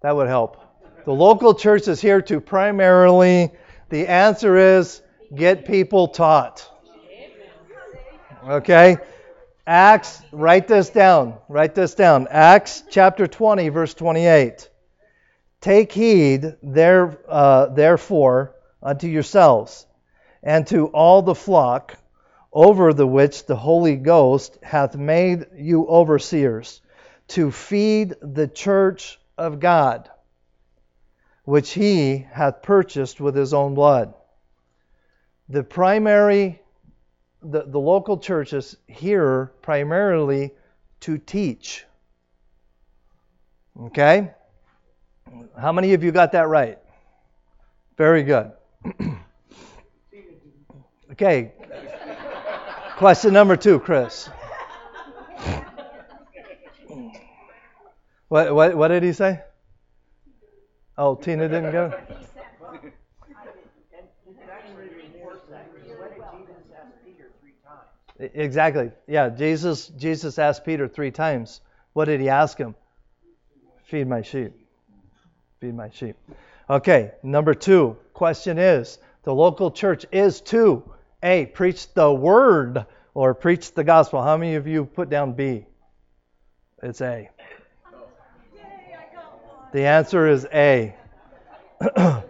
that 0.00 0.16
would 0.16 0.26
help. 0.26 0.56
The 1.04 1.12
local 1.12 1.54
church 1.54 1.86
is 1.86 2.00
here 2.00 2.22
to 2.22 2.40
primarily, 2.40 3.50
the 3.90 4.08
answer 4.08 4.56
is 4.56 5.02
get 5.34 5.66
people 5.66 6.08
taught. 6.08 6.66
Okay? 8.48 8.96
Acts, 9.66 10.22
write 10.32 10.66
this 10.66 10.88
down. 10.88 11.34
Write 11.48 11.74
this 11.74 11.94
down. 11.94 12.26
Acts 12.30 12.84
chapter 12.88 13.26
20, 13.26 13.68
verse 13.68 13.92
28. 13.92 14.70
Take 15.64 15.92
heed, 15.92 16.56
there, 16.62 17.18
uh, 17.26 17.68
therefore, 17.68 18.54
unto 18.82 19.06
yourselves 19.08 19.86
and 20.42 20.66
to 20.66 20.88
all 20.88 21.22
the 21.22 21.34
flock 21.34 21.96
over 22.52 22.92
the 22.92 23.06
which 23.06 23.46
the 23.46 23.56
Holy 23.56 23.96
Ghost 23.96 24.58
hath 24.62 24.94
made 24.94 25.46
you 25.56 25.88
overseers, 25.88 26.82
to 27.28 27.50
feed 27.50 28.14
the 28.20 28.46
church 28.46 29.18
of 29.38 29.58
God, 29.58 30.10
which 31.44 31.72
he 31.72 32.18
hath 32.18 32.60
purchased 32.60 33.18
with 33.18 33.34
his 33.34 33.54
own 33.54 33.72
blood. 33.74 34.12
The 35.48 35.64
primary 35.64 36.60
the, 37.40 37.62
the 37.62 37.80
local 37.80 38.18
churches 38.18 38.76
here 38.86 39.50
primarily 39.62 40.52
to 41.00 41.16
teach. 41.16 41.86
Okay? 43.80 44.30
How 45.58 45.72
many 45.72 45.94
of 45.94 46.02
you 46.04 46.12
got 46.12 46.32
that 46.32 46.48
right? 46.48 46.78
Very 47.96 48.22
good. 48.22 48.52
okay. 51.12 51.52
Question 52.96 53.32
number 53.32 53.56
two, 53.56 53.78
Chris. 53.80 54.28
What, 58.28 58.52
what, 58.52 58.76
what 58.76 58.88
did 58.88 59.04
he 59.04 59.12
say? 59.12 59.42
Oh, 60.98 61.14
Tina 61.14 61.48
didn't 61.48 61.70
go? 61.70 61.92
Exactly. 68.18 68.90
Yeah, 69.06 69.28
Jesus 69.28 69.88
Jesus 69.88 70.38
asked 70.38 70.64
Peter 70.64 70.88
3 70.88 71.10
times. 71.10 71.60
What 71.92 72.06
did 72.06 72.20
he 72.20 72.28
ask 72.28 72.56
him? 72.58 72.74
Feed 73.84 74.08
my 74.08 74.22
sheep. 74.22 74.52
Feed 75.64 75.74
my 75.74 75.88
sheep. 75.88 76.16
Okay, 76.68 77.12
number 77.22 77.54
2. 77.54 77.96
Question 78.12 78.58
is, 78.58 78.98
the 79.22 79.34
local 79.34 79.70
church 79.70 80.04
is 80.12 80.42
to 80.42 80.82
A, 81.22 81.46
preach 81.46 81.90
the 81.94 82.12
word 82.12 82.84
or 83.14 83.32
preach 83.32 83.72
the 83.72 83.82
gospel. 83.82 84.22
How 84.22 84.36
many 84.36 84.56
of 84.56 84.66
you 84.66 84.84
put 84.84 85.08
down 85.08 85.32
B? 85.32 85.64
It's 86.82 87.00
A. 87.00 87.30
The 89.72 89.86
answer 89.86 90.28
is 90.28 90.46
A. 90.52 90.94
2 91.96 92.22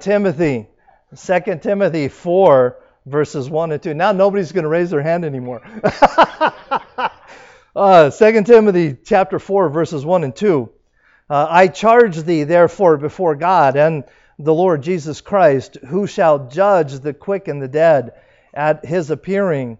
Timothy 0.00 0.66
2 1.14 1.40
Timothy 1.60 2.08
4 2.08 2.76
verses 3.04 3.50
1 3.50 3.72
and 3.72 3.82
2. 3.82 3.92
Now 3.92 4.12
nobody's 4.12 4.52
going 4.52 4.62
to 4.62 4.70
raise 4.70 4.88
their 4.88 5.02
hand 5.02 5.26
anymore. 5.26 5.60
uh, 7.76 8.08
2 8.08 8.42
Timothy 8.44 8.96
chapter 9.04 9.38
4, 9.38 9.68
verses 9.68 10.06
1 10.06 10.24
and 10.24 10.34
2. 10.34 10.70
Uh, 11.28 11.46
I 11.48 11.68
charge 11.68 12.22
thee, 12.22 12.44
therefore, 12.44 12.96
before 12.96 13.34
God 13.34 13.76
and 13.76 14.04
the 14.38 14.54
Lord 14.54 14.82
Jesus 14.82 15.20
Christ, 15.20 15.76
who 15.76 16.06
shall 16.06 16.48
judge 16.48 16.98
the 16.98 17.14
quick 17.14 17.48
and 17.48 17.62
the 17.62 17.68
dead 17.68 18.12
at 18.52 18.84
his 18.84 19.10
appearing 19.10 19.78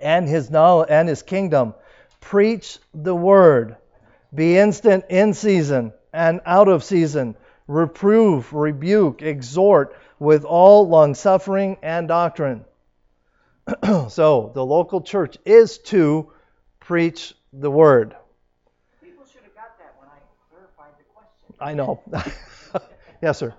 and 0.00 0.28
his 0.28 0.50
knowledge 0.50 0.88
and 0.90 1.08
his 1.08 1.22
kingdom. 1.22 1.74
Preach 2.20 2.78
the 2.94 3.14
word. 3.14 3.76
Be 4.34 4.58
instant 4.58 5.04
in 5.08 5.34
season 5.34 5.92
and 6.12 6.40
out 6.44 6.68
of 6.68 6.84
season. 6.84 7.36
Reprove, 7.68 8.52
rebuke, 8.52 9.22
exhort 9.22 9.96
with 10.18 10.44
all 10.44 10.88
longsuffering 10.88 11.76
and 11.82 12.08
doctrine. 12.08 12.64
so, 14.08 14.50
the 14.54 14.64
local 14.64 15.00
church 15.00 15.36
is 15.44 15.78
to 15.78 16.30
preach 16.80 17.34
the 17.52 17.70
word. 17.70 18.14
People 19.02 19.24
should 19.26 19.42
have 19.42 19.54
got 19.54 19.76
that 19.78 19.94
when 19.98 20.08
I 20.08 20.18
clarified 20.50 20.94
the 20.98 21.04
question. 21.12 21.45
I 21.60 21.74
know. 21.74 22.02
yes, 23.22 23.38
sir. 23.38 23.54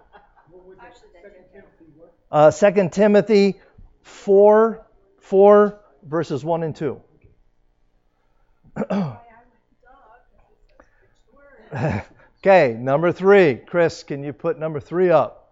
Uh, 2.32 2.52
2 2.52 2.90
Timothy 2.90 3.60
4, 4.02 4.86
4, 5.20 5.80
verses 6.04 6.44
1 6.44 6.64
and 6.64 6.76
2. 6.76 7.02
okay, 12.40 12.76
number 12.80 13.12
three. 13.12 13.56
Chris, 13.56 14.04
can 14.04 14.24
you 14.24 14.34
put 14.34 14.60
number 14.60 14.80
three 14.80 15.10
up? 15.10 15.52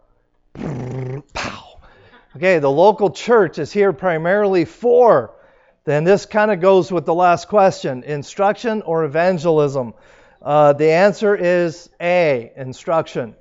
Okay, 2.36 2.60
the 2.60 2.70
local 2.70 3.12
church 3.12 3.60
is 3.60 3.72
here 3.72 3.94
primarily 3.94 4.66
for. 4.66 5.32
Then 5.86 6.04
this 6.04 6.26
kind 6.26 6.52
of 6.52 6.60
goes 6.60 6.92
with 6.92 7.06
the 7.06 7.14
last 7.14 7.48
question 7.48 8.04
instruction 8.04 8.82
or 8.82 9.06
evangelism? 9.06 9.94
Uh, 10.46 10.74
the 10.74 10.92
answer 10.92 11.36
is 11.36 11.90
A, 12.00 12.52
instruction. 12.56 13.34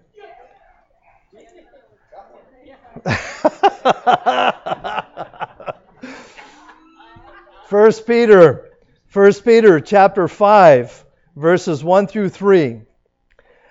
First 7.68 8.06
Peter, 8.06 8.70
First 9.08 9.44
Peter 9.44 9.80
chapter 9.80 10.28
5, 10.28 11.04
verses 11.36 11.84
1 11.84 12.06
through 12.06 12.30
3. 12.30 12.80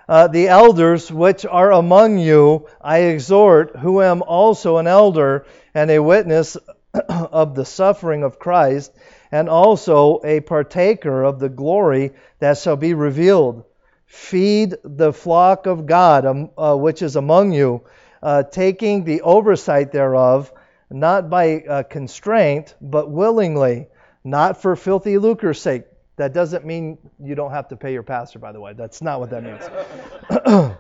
Uh, 0.08 0.28
the 0.28 0.50
elders 0.50 1.12
which 1.12 1.44
are 1.44 1.72
among 1.72 2.20
you 2.20 2.68
I 2.80 3.00
exhort, 3.00 3.76
who 3.78 4.04
am 4.04 4.22
also 4.22 4.78
an 4.78 4.86
elder 4.86 5.48
and 5.74 5.90
a 5.90 6.04
witness 6.04 6.56
of 7.10 7.56
the 7.56 7.66
suffering 7.66 8.22
of 8.22 8.38
Christ, 8.38 8.92
and 9.34 9.50
also 9.50 10.22
a 10.24 10.40
partaker 10.42 11.24
of 11.24 11.40
the 11.40 11.50
glory 11.50 12.12
that 12.38 12.56
shall 12.60 12.76
be 12.76 12.94
revealed. 12.94 13.64
Feed 14.06 14.76
the 14.84 15.12
flock 15.12 15.66
of 15.66 15.88
God 15.88 16.26
um, 16.28 16.52
uh, 16.56 16.76
which 16.76 17.02
is 17.02 17.16
among 17.16 17.52
you, 17.52 17.82
uh, 18.22 18.44
taking 18.44 19.04
the 19.04 19.22
oversight 19.22 19.92
thereof, 19.92 20.54
not 20.92 21.32
by 21.32 21.62
uh, 21.62 21.82
constraint, 21.82 22.76
but 22.80 23.10
willingly, 23.10 23.88
not 24.24 24.62
for 24.62 24.76
filthy 24.76 25.18
lucre's 25.18 25.60
sake 25.60 25.86
that 26.16 26.32
doesn't 26.32 26.64
mean 26.64 27.00
you 27.20 27.34
don't 27.34 27.50
have 27.50 27.70
to 27.70 27.76
pay 27.76 27.92
your 27.92 28.04
pastor, 28.04 28.38
by 28.38 28.52
the 28.52 28.62
way. 28.62 28.74
That's 28.74 29.02
not 29.02 29.20
what 29.20 29.32
that 29.32 29.44
means. 29.44 30.78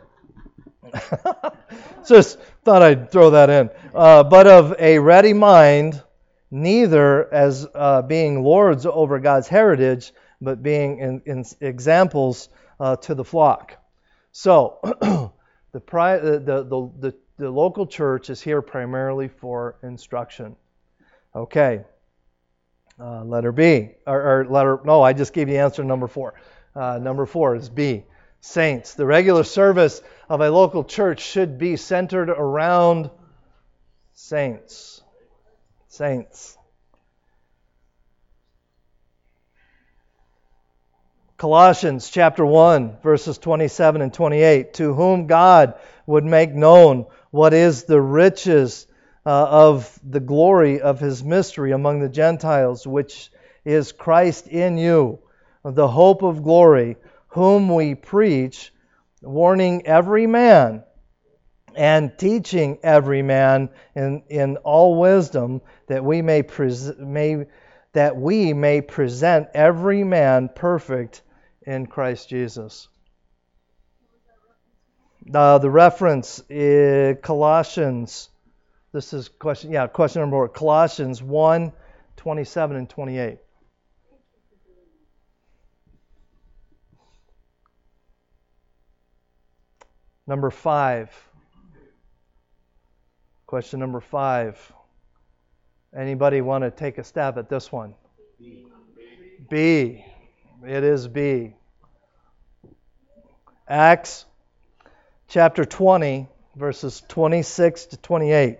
Just 2.07 2.39
thought 2.63 2.83
I'd 2.83 3.11
throw 3.11 3.31
that 3.31 3.49
in. 3.49 3.71
Uh, 3.95 4.23
but 4.23 4.45
of 4.45 4.75
a 4.77 4.99
ready 4.99 5.33
mind, 5.33 6.03
neither 6.53 7.33
as 7.33 7.67
uh, 7.73 8.03
being 8.03 8.43
lords 8.43 8.85
over 8.85 9.17
God's 9.17 9.47
heritage, 9.47 10.13
but 10.39 10.61
being 10.61 10.99
in, 10.99 11.21
in 11.25 11.43
examples 11.61 12.47
uh, 12.79 12.95
to 12.97 13.15
the 13.15 13.23
flock. 13.23 13.77
So, 14.31 14.77
the, 15.71 15.79
pri- 15.79 16.19
the, 16.19 16.39
the, 16.39 16.91
the, 16.99 17.15
the 17.37 17.49
local 17.49 17.87
church 17.87 18.29
is 18.29 18.39
here 18.39 18.61
primarily 18.61 19.29
for 19.29 19.77
instruction. 19.81 20.55
Okay. 21.35 21.81
Uh, 22.99 23.23
letter 23.23 23.51
B, 23.51 23.89
or, 24.05 24.41
or, 24.41 24.45
letter, 24.45 24.79
no, 24.85 25.01
I 25.01 25.13
just 25.13 25.33
gave 25.33 25.49
you 25.49 25.57
answer 25.57 25.83
number 25.83 26.07
four. 26.07 26.35
Uh, 26.75 26.99
number 27.01 27.25
four 27.25 27.55
is 27.55 27.67
B. 27.67 28.03
Saints. 28.41 28.93
The 28.93 29.07
regular 29.07 29.43
service 29.43 30.03
of 30.29 30.41
a 30.41 30.51
local 30.51 30.83
church 30.83 31.21
should 31.21 31.57
be 31.57 31.77
centered 31.77 32.29
around 32.29 33.09
saints. 34.13 35.02
Saints. 35.93 36.57
Colossians 41.37 42.09
chapter 42.09 42.43
1, 42.43 42.97
verses 43.03 43.37
27 43.37 44.01
and 44.01 44.11
28. 44.11 44.73
To 44.73 44.95
whom 44.95 45.27
God 45.27 45.75
would 46.07 46.23
make 46.23 46.51
known 46.51 47.05
what 47.29 47.53
is 47.53 47.83
the 47.83 48.01
riches 48.01 48.87
uh, 49.23 49.29
of 49.29 49.99
the 50.03 50.19
glory 50.19 50.81
of 50.81 50.99
his 50.99 51.23
mystery 51.23 51.73
among 51.73 51.99
the 51.99 52.09
Gentiles, 52.09 52.87
which 52.87 53.31
is 53.63 53.91
Christ 53.91 54.47
in 54.47 54.79
you, 54.79 55.19
the 55.63 55.87
hope 55.87 56.23
of 56.23 56.41
glory, 56.41 56.97
whom 57.27 57.71
we 57.71 57.93
preach, 57.93 58.73
warning 59.21 59.85
every 59.85 60.25
man 60.25 60.85
and 61.75 62.17
teaching 62.17 62.77
every 62.83 63.21
man 63.21 63.69
in, 63.95 64.23
in 64.29 64.57
all 64.57 64.99
wisdom 64.99 65.61
that 65.87 66.03
we 66.03 66.21
may, 66.21 66.43
pres- 66.43 66.97
may 66.97 67.45
that 67.93 68.17
we 68.17 68.53
may 68.53 68.81
present 68.81 69.47
every 69.53 70.03
man 70.03 70.49
perfect 70.55 71.21
in 71.61 71.85
Christ 71.85 72.27
Jesus. 72.27 72.87
Uh, 75.31 75.59
the 75.59 75.69
reference 75.69 76.41
is 76.49 77.17
Colossians 77.21 78.29
this 78.93 79.11
is 79.11 79.27
question, 79.27 79.71
yeah, 79.71 79.87
question 79.87 80.21
number 80.21 80.35
four. 80.35 80.49
Colossians 80.49 81.21
1 81.21 81.73
27 82.15 82.77
and 82.77 82.89
28. 82.89 83.39
Number 90.27 90.51
five. 90.51 91.09
Question 93.53 93.81
number 93.81 93.99
five. 93.99 94.57
Anybody 95.95 96.41
want 96.41 96.63
to 96.63 96.71
take 96.71 96.97
a 96.97 97.03
stab 97.03 97.37
at 97.37 97.49
this 97.49 97.71
one? 97.71 97.93
B. 99.47 100.03
It 100.65 100.83
is 100.83 101.07
B. 101.07 101.53
Acts 103.67 104.25
chapter 105.27 105.65
20, 105.65 106.27
verses 106.55 107.03
26 107.07 107.85
to 107.85 107.97
28. 107.97 108.57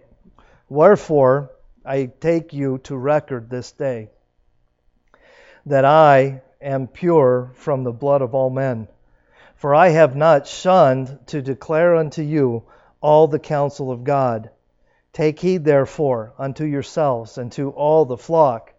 Wherefore 0.70 1.50
I 1.84 2.12
take 2.20 2.54
you 2.54 2.78
to 2.84 2.96
record 2.96 3.50
this 3.50 3.72
day 3.72 4.10
that 5.66 5.86
I 5.86 6.44
am 6.62 6.86
pure 6.86 7.50
from 7.56 7.84
the 7.84 7.92
blood 7.92 8.22
of 8.22 8.36
all 8.36 8.52
men. 8.52 8.88
For 9.56 9.74
I 9.74 9.90
have 9.90 10.16
not 10.16 10.46
shunned 10.46 11.18
to 11.30 11.42
declare 11.42 11.96
unto 11.96 12.22
you 12.22 12.66
all 13.02 13.28
the 13.28 13.40
counsel 13.40 13.92
of 13.92 14.04
God. 14.04 14.52
Take 15.14 15.40
heed, 15.40 15.64
therefore, 15.64 16.34
unto 16.40 16.66
yourselves 16.66 17.38
and 17.38 17.52
to 17.54 17.70
all 17.70 18.06
the 18.06 18.18
flock 18.18 18.74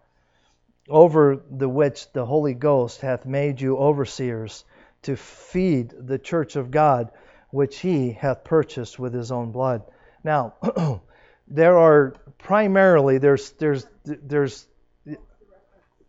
over 0.89 1.41
the 1.49 1.69
which 1.69 2.11
the 2.11 2.25
Holy 2.25 2.53
Ghost 2.53 3.01
hath 3.01 3.25
made 3.25 3.61
you 3.61 3.77
overseers 3.77 4.65
to 5.03 5.15
feed 5.15 5.93
the 5.97 6.19
church 6.19 6.55
of 6.55 6.71
God, 6.71 7.11
which 7.51 7.79
he 7.79 8.11
hath 8.11 8.43
purchased 8.43 8.99
with 8.99 9.13
his 9.13 9.31
own 9.31 9.51
blood. 9.51 9.83
Now, 10.23 10.55
there 11.47 11.77
are 11.77 12.15
primarily 12.37 13.17
there's 13.17 13.51
there's 13.51 13.87
there's 14.03 14.67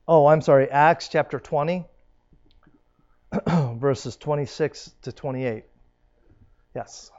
oh 0.09 0.27
I'm 0.27 0.43
sorry 0.43 0.69
Acts 0.71 1.09
chapter 1.09 1.39
20 1.39 1.87
verses 3.77 4.17
26 4.17 4.93
to 5.03 5.13
28. 5.13 5.65
Yes. 6.75 7.11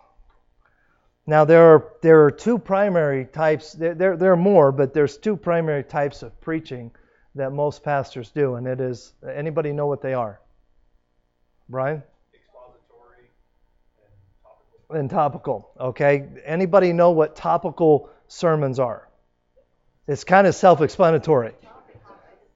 Now 1.30 1.44
there 1.44 1.76
are 1.76 1.92
there 2.02 2.24
are 2.24 2.32
two 2.32 2.58
primary 2.58 3.26
types. 3.26 3.74
There, 3.74 3.94
there 3.94 4.16
there 4.16 4.32
are 4.32 4.38
more, 4.38 4.72
but 4.72 4.94
there's 4.94 5.18
two 5.18 5.36
primary 5.36 5.84
types 5.84 6.24
of 6.24 6.40
preaching 6.40 6.92
that 7.36 7.52
most 7.52 7.84
pastors 7.84 8.32
do, 8.32 8.56
and 8.56 8.66
it 8.66 8.80
is 8.80 9.14
anybody 9.30 9.74
know 9.74 9.88
what 9.88 10.02
they 10.02 10.14
are? 10.14 10.40
Brian? 11.68 12.02
Expository 12.34 13.30
and 14.10 14.10
topical. 14.42 14.98
And 14.98 15.10
topical. 15.10 15.72
Okay. 15.80 16.28
Anybody 16.46 16.94
know 16.94 17.12
what 17.12 17.36
topical 17.36 18.10
sermons 18.30 18.80
are? 18.80 19.10
It's 20.08 20.24
kind 20.24 20.48
of 20.48 20.56
self-explanatory. 20.56 21.54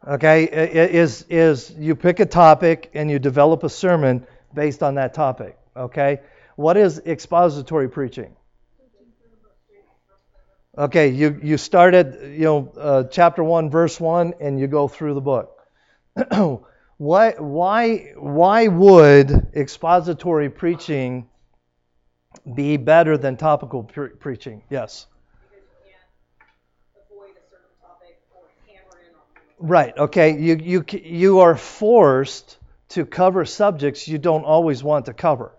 Okay, 0.08 0.46
is 0.46 1.24
is 1.30 1.70
you 1.78 1.96
pick 1.96 2.22
a 2.22 2.26
topic 2.26 2.90
and 2.94 3.12
you 3.12 3.20
develop 3.20 3.64
a 3.64 3.70
sermon 3.70 4.26
based 4.54 4.82
on 4.82 4.96
that 4.96 5.14
topic. 5.14 5.60
Okay, 5.76 6.22
what 6.56 6.78
is 6.78 7.00
expository 7.06 7.90
preaching? 7.90 8.34
Okay, 10.78 11.10
you 11.10 11.38
you 11.44 11.58
started 11.58 12.18
you 12.38 12.46
know 12.46 12.72
uh, 12.78 13.04
chapter 13.06 13.44
one 13.44 13.70
verse 13.70 14.00
one 14.00 14.34
and 14.40 14.60
you 14.60 14.68
go 14.68 14.88
through 14.88 15.14
the 15.16 15.22
book. 15.22 15.58
why 16.98 17.32
why 17.38 18.14
why 18.18 18.68
would 18.68 19.50
expository 19.56 20.50
preaching 20.50 21.28
be 22.56 22.78
better 22.78 23.18
than 23.18 23.36
topical 23.38 23.84
pre- 23.84 24.10
preaching? 24.10 24.62
Yes. 24.70 25.08
Right. 29.60 29.96
Okay. 29.98 30.40
You 30.40 30.56
you 30.56 30.86
you 30.92 31.40
are 31.40 31.56
forced 31.56 32.58
to 32.90 33.06
cover 33.06 33.46
subjects 33.46 34.08
you 34.08 34.18
don't 34.18 34.44
always 34.44 34.84
want 34.84 35.06
to 35.06 35.14
cover. 35.14 35.52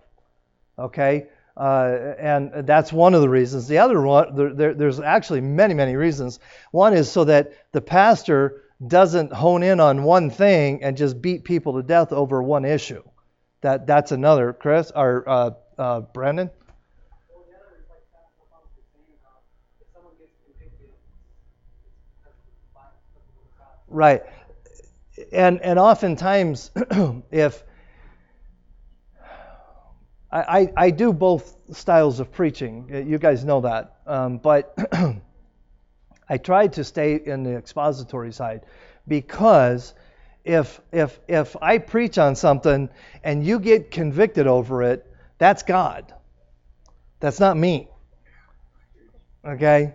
Okay. 0.78 1.28
Uh, 1.56 2.14
and 2.18 2.66
that's 2.66 2.92
one 2.92 3.14
of 3.14 3.20
the 3.20 3.28
reasons. 3.28 3.68
The 3.68 3.78
other 3.78 4.00
one, 4.00 4.34
there, 4.34 4.54
there, 4.54 4.74
there's 4.74 5.00
actually 5.00 5.42
many, 5.42 5.74
many 5.74 5.96
reasons. 5.96 6.40
One 6.70 6.94
is 6.94 7.10
so 7.10 7.24
that 7.24 7.52
the 7.72 7.80
pastor 7.80 8.62
doesn't 8.86 9.32
hone 9.32 9.62
in 9.62 9.78
on 9.78 10.02
one 10.02 10.30
thing 10.30 10.82
and 10.82 10.96
just 10.96 11.20
beat 11.20 11.44
people 11.44 11.74
to 11.74 11.82
death 11.82 12.12
over 12.12 12.42
one 12.42 12.64
issue. 12.64 13.02
That 13.60 13.86
that's 13.86 14.12
another. 14.12 14.52
Chris 14.52 14.90
or 14.94 15.28
uh, 15.28 15.50
uh, 15.78 16.00
Brandon. 16.00 16.50
Right. 23.88 24.22
And 25.32 25.60
and 25.60 25.78
oftentimes, 25.78 26.70
if 27.30 27.62
I, 30.32 30.72
I 30.76 30.90
do 30.90 31.12
both 31.12 31.56
styles 31.72 32.20
of 32.20 32.32
preaching, 32.32 32.88
you 33.06 33.18
guys 33.18 33.44
know 33.44 33.60
that, 33.60 33.96
um, 34.06 34.38
but 34.38 34.74
I 36.28 36.38
try 36.38 36.68
to 36.68 36.84
stay 36.84 37.20
in 37.24 37.42
the 37.42 37.54
expository 37.54 38.32
side 38.32 38.62
because 39.06 39.94
if 40.44 40.80
if 40.90 41.20
if 41.28 41.54
I 41.60 41.78
preach 41.78 42.18
on 42.18 42.34
something 42.34 42.88
and 43.22 43.44
you 43.44 43.60
get 43.60 43.90
convicted 43.90 44.46
over 44.46 44.82
it, 44.82 45.06
that's 45.38 45.62
God. 45.62 46.12
That's 47.20 47.38
not 47.38 47.56
me. 47.56 47.88
Okay? 49.44 49.94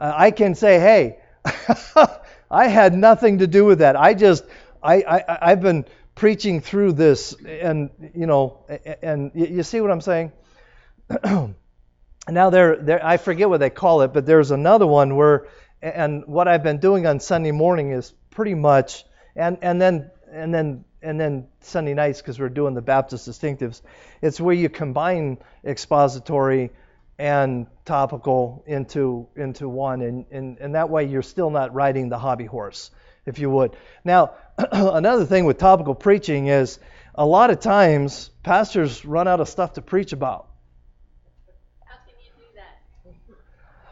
Uh, 0.00 0.12
I 0.14 0.30
can 0.30 0.54
say, 0.54 0.78
hey, 0.78 1.18
I 2.50 2.68
had 2.68 2.94
nothing 2.94 3.38
to 3.38 3.46
do 3.46 3.64
with 3.64 3.78
that. 3.80 3.96
I 3.96 4.14
just, 4.14 4.44
I, 4.82 4.96
I, 5.02 5.38
I've 5.50 5.60
been 5.60 5.84
preaching 6.20 6.60
through 6.60 6.92
this, 6.92 7.32
and 7.46 7.88
you 8.14 8.26
know, 8.26 8.58
and 9.02 9.30
you 9.34 9.62
see 9.62 9.80
what 9.80 9.90
I'm 9.90 10.02
saying. 10.02 10.32
now 12.28 12.50
there, 12.50 12.76
there, 12.76 13.04
I 13.04 13.16
forget 13.16 13.48
what 13.48 13.58
they 13.58 13.70
call 13.70 14.02
it, 14.02 14.12
but 14.12 14.26
there's 14.26 14.50
another 14.50 14.86
one 14.86 15.16
where, 15.16 15.48
and 15.80 16.26
what 16.26 16.46
I've 16.46 16.62
been 16.62 16.78
doing 16.78 17.06
on 17.06 17.20
Sunday 17.20 17.52
morning 17.52 17.92
is 17.92 18.12
pretty 18.28 18.52
much, 18.52 19.06
and 19.34 19.56
and 19.62 19.80
then 19.80 20.10
and 20.30 20.52
then 20.52 20.84
and 21.00 21.18
then 21.18 21.46
Sunday 21.60 21.94
nights 21.94 22.20
because 22.20 22.38
we're 22.38 22.50
doing 22.50 22.74
the 22.74 22.82
Baptist 22.82 23.26
distinctives. 23.26 23.80
It's 24.20 24.38
where 24.38 24.54
you 24.54 24.68
combine 24.68 25.38
expository 25.64 26.70
and 27.18 27.66
topical 27.86 28.62
into 28.66 29.26
into 29.36 29.70
one 29.70 30.02
and, 30.02 30.26
and, 30.30 30.58
and 30.58 30.74
that 30.74 30.90
way 30.90 31.04
you're 31.04 31.22
still 31.22 31.50
not 31.50 31.72
riding 31.74 32.10
the 32.10 32.18
hobby 32.18 32.46
horse 32.46 32.90
if 33.26 33.38
you 33.38 33.50
would 33.50 33.76
now 34.04 34.32
another 34.72 35.24
thing 35.24 35.44
with 35.44 35.58
topical 35.58 35.94
preaching 35.94 36.46
is 36.48 36.78
a 37.14 37.24
lot 37.24 37.50
of 37.50 37.60
times 37.60 38.30
pastors 38.42 39.04
run 39.04 39.28
out 39.28 39.40
of 39.40 39.48
stuff 39.48 39.74
to 39.74 39.82
preach 39.82 40.12
about 40.12 40.48
how 41.84 41.96
can 42.06 42.14
you 42.20 42.30
do 42.38 42.44
that 42.56 43.36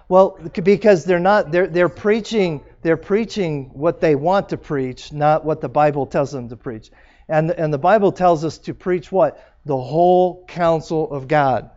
well 0.09 0.39
because 0.63 1.05
they're 1.05 1.19
not 1.19 1.51
they're 1.51 1.67
they're 1.67 1.89
preaching 1.89 2.61
they're 2.83 2.97
preaching 2.97 3.71
what 3.73 4.01
they 4.01 4.15
want 4.15 4.49
to 4.49 4.57
preach 4.57 5.13
not 5.13 5.45
what 5.45 5.61
the 5.61 5.69
bible 5.69 6.07
tells 6.07 6.31
them 6.33 6.49
to 6.49 6.57
preach 6.57 6.91
and 7.29 7.51
and 7.51 7.73
the 7.73 7.79
bible 7.79 8.13
tells 8.13 8.45
us 8.45 8.59
to 8.59 8.75
preach 8.75 9.13
what 9.13 9.45
the 9.65 9.77
whole 9.77 10.45
counsel 10.47 11.11
of 11.11 11.29
god 11.29 11.71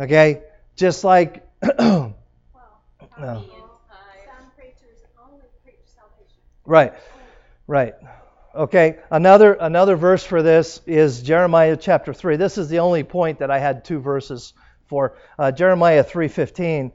Okay? 0.00 0.42
Just 0.76 1.04
like. 1.04 1.46
well, 1.78 2.14
no. 3.20 3.44
Right. 6.70 6.92
Right. 7.66 7.94
Okay. 8.54 9.00
Another 9.10 9.54
another 9.54 9.96
verse 9.96 10.22
for 10.22 10.40
this 10.40 10.80
is 10.86 11.20
Jeremiah 11.20 11.76
chapter 11.76 12.14
3. 12.14 12.36
This 12.36 12.58
is 12.58 12.68
the 12.68 12.78
only 12.78 13.02
point 13.02 13.40
that 13.40 13.50
I 13.50 13.58
had 13.58 13.84
two 13.84 13.98
verses 13.98 14.52
for. 14.86 15.16
Uh, 15.36 15.50
Jeremiah 15.50 16.04
3:15. 16.04 16.92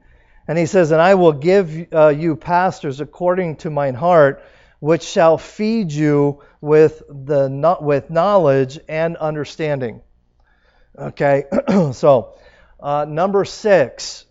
And 0.48 0.56
he 0.56 0.64
says, 0.64 0.92
"And 0.92 1.02
I 1.02 1.16
will 1.16 1.34
give 1.34 1.88
uh, 1.92 2.08
you 2.08 2.36
pastors 2.36 3.02
according 3.02 3.56
to 3.56 3.68
mine 3.68 3.92
heart, 3.92 4.42
which 4.80 5.02
shall 5.02 5.36
feed 5.36 5.92
you 5.92 6.40
with 6.62 7.02
the 7.10 7.50
not 7.50 7.82
with 7.82 8.08
knowledge 8.08 8.78
and 8.88 9.18
understanding." 9.18 10.00
Okay. 10.98 11.44
so, 11.92 12.38
uh, 12.80 13.04
number 13.06 13.44
six. 13.44 14.24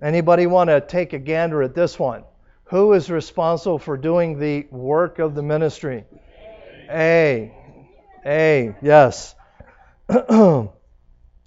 Anybody 0.00 0.46
want 0.46 0.70
to 0.70 0.80
take 0.80 1.12
a 1.12 1.18
gander 1.18 1.62
at 1.62 1.74
this 1.74 1.98
one? 1.98 2.24
Who 2.66 2.94
is 2.94 3.10
responsible 3.10 3.78
for 3.78 3.96
doing 3.96 4.38
the 4.38 4.66
work 4.70 5.20
of 5.20 5.34
the 5.34 5.42
ministry? 5.42 6.04
A. 6.90 7.54
A. 8.24 8.74
Yes. 8.82 9.34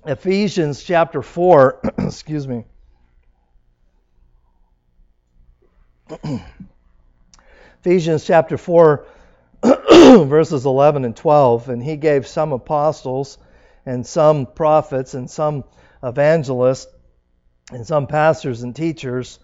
Ephesians 0.05 0.82
chapter 0.82 1.21
4. 1.21 1.82
excuse 1.97 2.47
me. 2.47 2.63
Ephesians 7.82 8.25
chapter 8.25 8.58
4, 8.58 9.05
verses 9.63 10.65
11 10.65 11.03
and 11.03 11.17
12. 11.17 11.69
And 11.69 11.84
he 11.84 11.97
gave 11.97 12.27
some 12.27 12.53
apostles, 12.53 13.38
and 13.86 14.08
some 14.08 14.45
prophets, 14.45 15.13
and 15.13 15.29
some 15.29 15.65
evangelists 16.01 16.88
and 17.71 17.86
some 17.86 18.08
pastors 18.08 18.63
and 18.63 18.75
teachers 18.75 19.39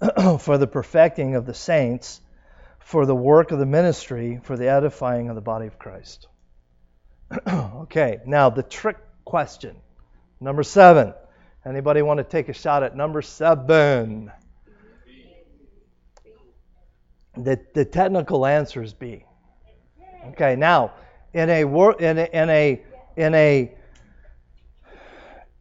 for 0.40 0.58
the 0.58 0.66
perfecting 0.66 1.34
of 1.34 1.46
the 1.46 1.54
saints, 1.54 2.20
for 2.78 3.06
the 3.06 3.14
work 3.14 3.50
of 3.50 3.58
the 3.58 3.66
ministry, 3.66 4.40
for 4.42 4.56
the 4.56 4.68
edifying 4.68 5.28
of 5.28 5.34
the 5.34 5.40
body 5.40 5.66
of 5.66 5.78
Christ. 5.78 6.26
okay, 7.48 8.18
now 8.26 8.50
the 8.50 8.62
trick 8.62 8.96
question. 9.24 9.76
Number 10.40 10.62
seven. 10.62 11.14
Anybody 11.64 12.00
want 12.00 12.18
to 12.18 12.24
take 12.24 12.48
a 12.48 12.54
shot 12.54 12.82
at 12.82 12.96
number 12.96 13.20
seven? 13.20 14.32
The, 17.36 17.60
the 17.74 17.84
technical 17.84 18.46
answer 18.46 18.82
is 18.82 18.94
B. 18.94 19.24
Okay, 20.28 20.56
now 20.56 20.92
in 21.32 21.48
a 21.48 21.64
wor- 21.64 22.00
in 22.00 22.18
a 22.18 22.28
in 22.32 22.50
a 22.50 22.82
in 23.16 23.34
a 23.34 23.72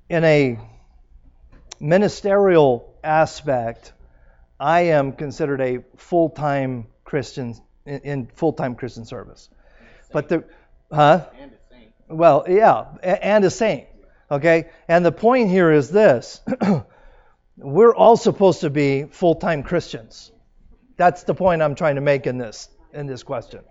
in 0.10 0.24
a 0.24 0.60
ministerial 1.80 2.94
aspect, 3.04 3.94
I 4.60 4.82
am 4.82 5.14
considered 5.14 5.62
a 5.62 5.80
full-time 5.96 6.88
Christian 7.06 7.56
in, 7.86 8.00
in 8.02 8.28
full-time 8.36 8.76
Christian 8.76 9.06
service. 9.06 9.50
But 10.12 10.30
the 10.30 10.44
huh? 10.92 11.28
And 11.40 11.52
a 11.52 11.74
saint. 11.74 11.92
Well, 12.10 12.46
yeah, 12.48 12.86
and 13.04 13.46
a 13.46 13.50
saint. 13.50 13.88
Okay? 14.30 14.70
And 14.88 15.06
the 15.06 15.12
point 15.12 15.50
here 15.50 15.72
is 15.72 15.90
this 15.90 16.42
we're 17.58 17.96
all 17.96 18.18
supposed 18.18 18.62
to 18.62 18.70
be 18.70 19.06
full 19.06 19.36
time 19.36 19.64
Christians. 19.64 20.32
That's 20.98 21.24
the 21.24 21.34
point 21.34 21.62
I'm 21.62 21.76
trying 21.76 21.96
to 21.96 22.02
make 22.02 22.28
in 22.28 22.38
this 22.38 22.70
in 22.94 23.08
this 23.08 23.24
question. 23.24 23.62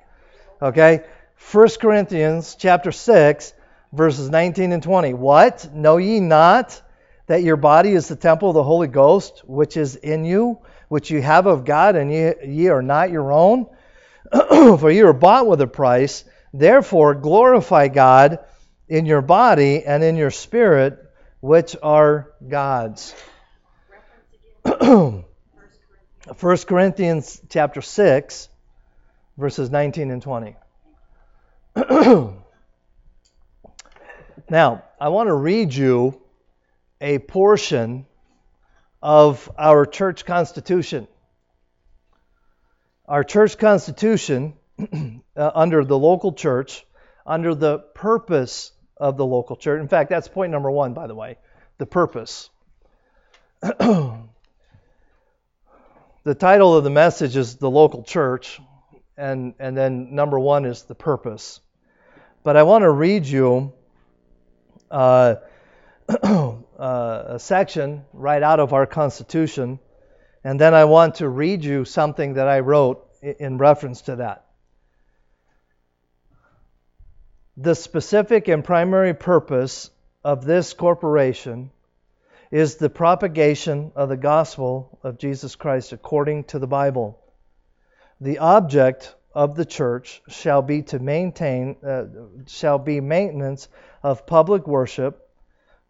Okay? 0.63 1.05
1 1.53 1.69
Corinthians 1.81 2.57
chapter 2.59 2.91
6, 2.91 3.53
verses 3.93 4.29
19 4.29 4.73
and 4.73 4.83
20. 4.83 5.15
What? 5.15 5.73
Know 5.73 5.99
ye 5.99 6.19
not 6.19 6.83
that 7.27 7.43
your 7.43 7.57
body 7.57 7.93
is 7.93 8.09
the 8.09 8.17
temple 8.17 8.51
of 8.51 8.55
the 8.55 8.63
Holy 8.63 8.89
Ghost, 8.89 9.43
which 9.47 9.77
is 9.77 9.97
in 9.97 10.25
you, 10.25 10.59
which 10.89 11.11
you 11.11 11.23
have 11.23 11.47
of 11.47 11.65
God, 11.65 11.97
and 11.97 12.13
ye, 12.13 12.33
ye 12.45 12.69
are 12.69 12.83
not 12.83 13.11
your 13.11 13.33
own? 13.33 13.67
For 14.79 14.91
you 14.91 15.07
are 15.07 15.13
bought 15.13 15.47
with 15.47 15.61
a 15.61 15.67
price. 15.67 16.25
Therefore, 16.53 17.15
glorify 17.15 17.89
God 17.89 18.41
in 18.89 19.07
your 19.07 19.23
body 19.23 19.85
and 19.85 20.03
in 20.03 20.17
your 20.17 20.31
spirit, 20.31 20.99
which 21.41 21.77
are 21.83 22.33
God's. 22.47 23.15
1 26.41 26.59
Corinthians 26.67 27.41
chapter 27.49 27.81
6, 27.81 28.49
verses 29.37 29.71
19 29.71 30.11
and 30.11 30.21
20. 30.23 30.57
now, 34.51 34.85
I 35.01 35.09
want 35.09 35.29
to 35.29 35.35
read 35.35 35.73
you 35.73 36.21
a 37.01 37.19
portion 37.19 38.07
of 39.03 39.51
our 39.59 39.87
church 39.87 40.25
constitution. 40.25 41.07
Our 43.07 43.25
church 43.25 43.59
constitution, 43.59 44.55
uh, 45.37 45.51
under 45.55 45.85
the 45.85 45.99
local 45.99 46.33
church, 46.33 46.85
under 47.27 47.55
the 47.55 47.79
purpose 47.79 48.73
of 48.97 49.17
the 49.17 49.25
local 49.25 49.57
church. 49.57 49.81
In 49.81 49.89
fact, 49.89 50.11
that's 50.11 50.29
point 50.29 50.53
number 50.53 50.71
one, 50.71 50.95
by 50.95 51.07
the 51.07 51.15
way 51.15 51.39
the 51.79 51.87
purpose. 51.87 52.51
the 53.63 54.19
title 56.39 56.77
of 56.77 56.85
the 56.85 56.91
message 56.91 57.37
is 57.37 57.57
The 57.57 57.71
Local 57.71 58.03
Church, 58.03 58.61
and, 59.17 59.55
and 59.59 59.77
then 59.77 60.15
number 60.15 60.39
one 60.39 60.65
is 60.65 60.83
the 60.83 60.95
purpose. 60.95 61.61
But 62.43 62.57
I 62.57 62.65
want 62.65 62.83
to 62.83 62.91
read 62.91 63.27
you 63.27 63.73
uh, 64.91 65.37
a 66.79 67.37
section 67.39 68.05
right 68.13 68.43
out 68.43 68.61
of 68.61 68.73
our 68.73 68.87
Constitution, 68.87 69.79
and 70.43 70.59
then 70.59 70.75
I 70.75 70.85
want 70.85 71.17
to 71.17 71.29
read 71.29 71.65
you 71.65 71.85
something 71.85 72.35
that 72.35 72.49
I 72.49 72.61
wrote 72.61 73.07
in 73.23 73.59
reference 73.59 74.03
to 74.03 74.17
that. 74.17 74.47
The 77.57 77.75
specific 77.75 78.49
and 78.49 78.65
primary 78.65 79.15
purpose 79.15 79.91
of 80.25 80.45
this 80.45 80.73
corporation 80.73 81.71
is 82.51 82.77
the 82.77 82.89
propagation 82.89 83.93
of 83.95 84.09
the 84.09 84.17
gospel 84.17 84.99
of 85.03 85.19
Jesus 85.19 85.57
Christ 85.57 85.93
according 85.93 86.45
to 86.45 86.59
the 86.59 86.67
Bible. 86.67 87.19
The 88.21 88.39
object 88.39 89.15
of 89.35 89.57
the 89.57 89.65
church 89.67 90.23
shall 90.29 90.63
be 90.63 90.83
to 90.83 90.99
maintain 90.99 91.77
uh, 91.87 92.05
shall 92.47 92.79
be 92.79 93.01
maintenance 93.01 93.69
of 94.03 94.27
public 94.27 94.67
worship, 94.67 95.28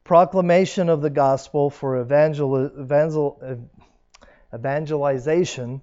proclamation 0.09 0.89
of 0.89 1.03
the 1.03 1.11
gospel 1.11 1.69
for 1.69 2.01
evangel, 2.01 2.71
evangel, 2.81 3.61
evangelization 4.55 5.83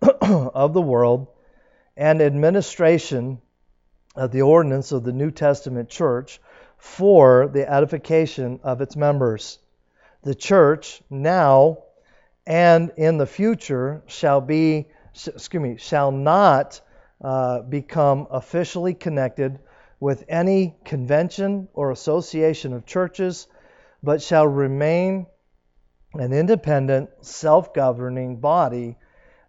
of 0.20 0.72
the 0.72 0.80
world, 0.80 1.26
and 1.96 2.22
administration 2.22 3.42
of 4.14 4.30
the 4.30 4.42
ordinance 4.42 4.92
of 4.92 5.02
the 5.02 5.12
New 5.12 5.32
Testament 5.32 5.88
church 5.88 6.40
for 6.78 7.48
the 7.48 7.68
edification 7.68 8.60
of 8.62 8.80
its 8.80 8.94
members. 8.94 9.58
The 10.22 10.36
church 10.36 11.02
now 11.10 11.78
and 12.46 12.92
in 12.96 13.18
the 13.18 13.26
future 13.26 14.00
shall 14.06 14.40
be 14.40 14.86
excuse 15.12 15.60
me 15.60 15.76
shall 15.76 16.12
not 16.12 16.80
uh, 17.20 17.62
become 17.62 18.28
officially 18.30 18.94
connected 18.94 19.58
with 19.98 20.22
any 20.28 20.76
convention 20.84 21.66
or 21.74 21.90
association 21.90 22.72
of 22.72 22.86
churches, 22.86 23.48
but 24.06 24.22
shall 24.22 24.46
remain 24.46 25.26
an 26.14 26.32
independent, 26.32 27.10
self-governing 27.22 28.36
body 28.36 28.96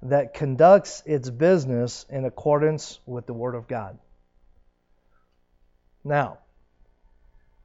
that 0.01 0.33
conducts 0.33 1.03
its 1.05 1.29
business 1.29 2.07
in 2.09 2.25
accordance 2.25 2.99
with 3.05 3.27
the 3.27 3.35
Word 3.35 3.53
of 3.53 3.67
God. 3.67 3.99
Now, 6.03 6.39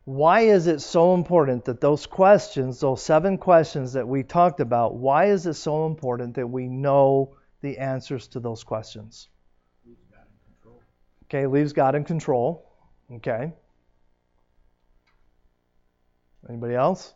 why 0.05 0.43
is 0.43 0.67
it 0.67 0.83
so 0.83 1.15
important 1.15 1.65
that 1.65 1.81
those 1.81 2.05
questions, 2.05 2.81
those 2.81 3.03
seven 3.03 3.39
questions 3.39 3.95
that 3.95 4.07
we 4.07 4.23
talked 4.23 4.61
about, 4.61 4.95
why 4.95 5.31
is 5.31 5.47
it 5.47 5.55
so 5.55 5.87
important 5.87 6.35
that 6.35 6.47
we 6.47 6.69
know 6.69 7.37
the 7.63 7.79
answers 7.79 8.29
to 8.29 8.41
those 8.41 8.65
questions? 8.65 9.31
Leaves 9.87 10.05
God 10.11 10.27
in 10.27 10.55
control. 10.55 10.83
Okay, 11.25 11.47
leaves 11.47 11.73
God 11.73 11.95
in 11.95 12.05
control. 12.05 12.71
Okay. 13.11 13.55
Anybody 16.49 16.75
else? 16.75 17.15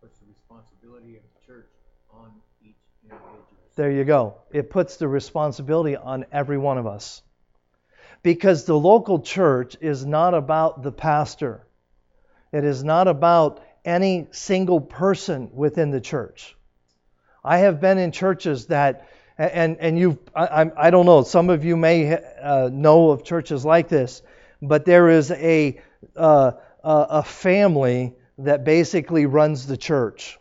Puts 0.00 0.18
the 0.18 0.26
responsibility 0.26 1.16
of 1.16 1.22
the 1.22 1.46
church 1.46 1.68
on 2.12 2.30
each 2.64 2.76
individual. 3.02 3.44
There 3.76 3.90
you 3.90 4.04
go. 4.04 4.36
It 4.50 4.70
puts 4.70 4.96
the 4.96 5.08
responsibility 5.08 5.96
on 5.96 6.24
every 6.32 6.58
one 6.58 6.78
of 6.78 6.86
us. 6.86 7.22
Because 8.22 8.64
the 8.64 8.78
local 8.78 9.20
church 9.20 9.76
is 9.80 10.04
not 10.04 10.34
about 10.34 10.82
the 10.82 10.90
pastor. 10.90 11.66
It 12.52 12.64
is 12.64 12.82
not 12.82 13.06
about 13.06 13.62
any 13.84 14.28
single 14.32 14.80
person 14.80 15.50
within 15.52 15.90
the 15.90 16.00
church. 16.00 16.56
I 17.44 17.58
have 17.58 17.80
been 17.80 17.98
in 17.98 18.12
churches 18.12 18.66
that, 18.66 19.08
and 19.36 19.76
and 19.78 19.98
you, 19.98 20.18
I, 20.34 20.70
I 20.76 20.90
don't 20.90 21.06
know. 21.06 21.22
Some 21.22 21.48
of 21.50 21.64
you 21.64 21.76
may 21.76 22.18
uh, 22.42 22.70
know 22.72 23.10
of 23.10 23.24
churches 23.24 23.64
like 23.64 23.88
this, 23.88 24.22
but 24.60 24.84
there 24.84 25.08
is 25.10 25.30
a 25.30 25.80
uh, 26.16 26.52
a 26.82 27.06
a 27.10 27.22
family 27.22 28.14
that 28.38 28.64
basically 28.64 29.26
runs 29.26 29.66
the 29.66 29.76
church. 29.76 30.38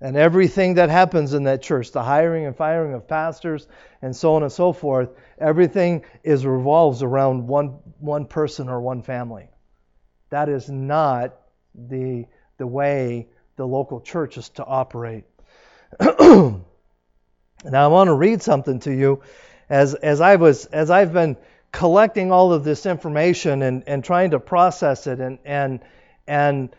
And 0.00 0.16
everything 0.16 0.74
that 0.74 0.90
happens 0.90 1.32
in 1.32 1.44
that 1.44 1.62
church, 1.62 1.92
the 1.92 2.02
hiring 2.02 2.46
and 2.46 2.56
firing 2.56 2.92
of 2.92 3.06
pastors 3.06 3.68
and 4.02 4.14
so 4.14 4.34
on 4.34 4.42
and 4.42 4.50
so 4.50 4.72
forth, 4.72 5.10
everything 5.38 6.04
is 6.24 6.44
revolves 6.44 7.04
around 7.04 7.46
one 7.46 7.78
one 8.00 8.26
person 8.26 8.68
or 8.68 8.80
one 8.80 9.02
family. 9.02 9.48
That 10.30 10.48
is 10.48 10.68
not 10.68 11.36
the 11.74 12.26
the 12.58 12.66
way 12.66 13.28
the 13.54 13.66
local 13.66 14.00
church 14.00 14.36
is 14.38 14.48
to 14.50 14.64
operate. 14.64 15.24
now 16.00 16.64
I 17.64 17.86
want 17.86 18.08
to 18.08 18.14
read 18.14 18.42
something 18.42 18.80
to 18.80 18.92
you 18.92 19.22
as 19.70 19.94
as 19.94 20.20
I 20.20 20.34
was 20.34 20.66
as 20.66 20.90
I've 20.90 21.12
been 21.12 21.36
collecting 21.70 22.32
all 22.32 22.52
of 22.52 22.64
this 22.64 22.86
information 22.86 23.62
and, 23.62 23.84
and 23.86 24.02
trying 24.02 24.32
to 24.32 24.40
process 24.40 25.06
it 25.06 25.20
and 25.20 25.38
and 25.44 25.80
and 26.26 26.74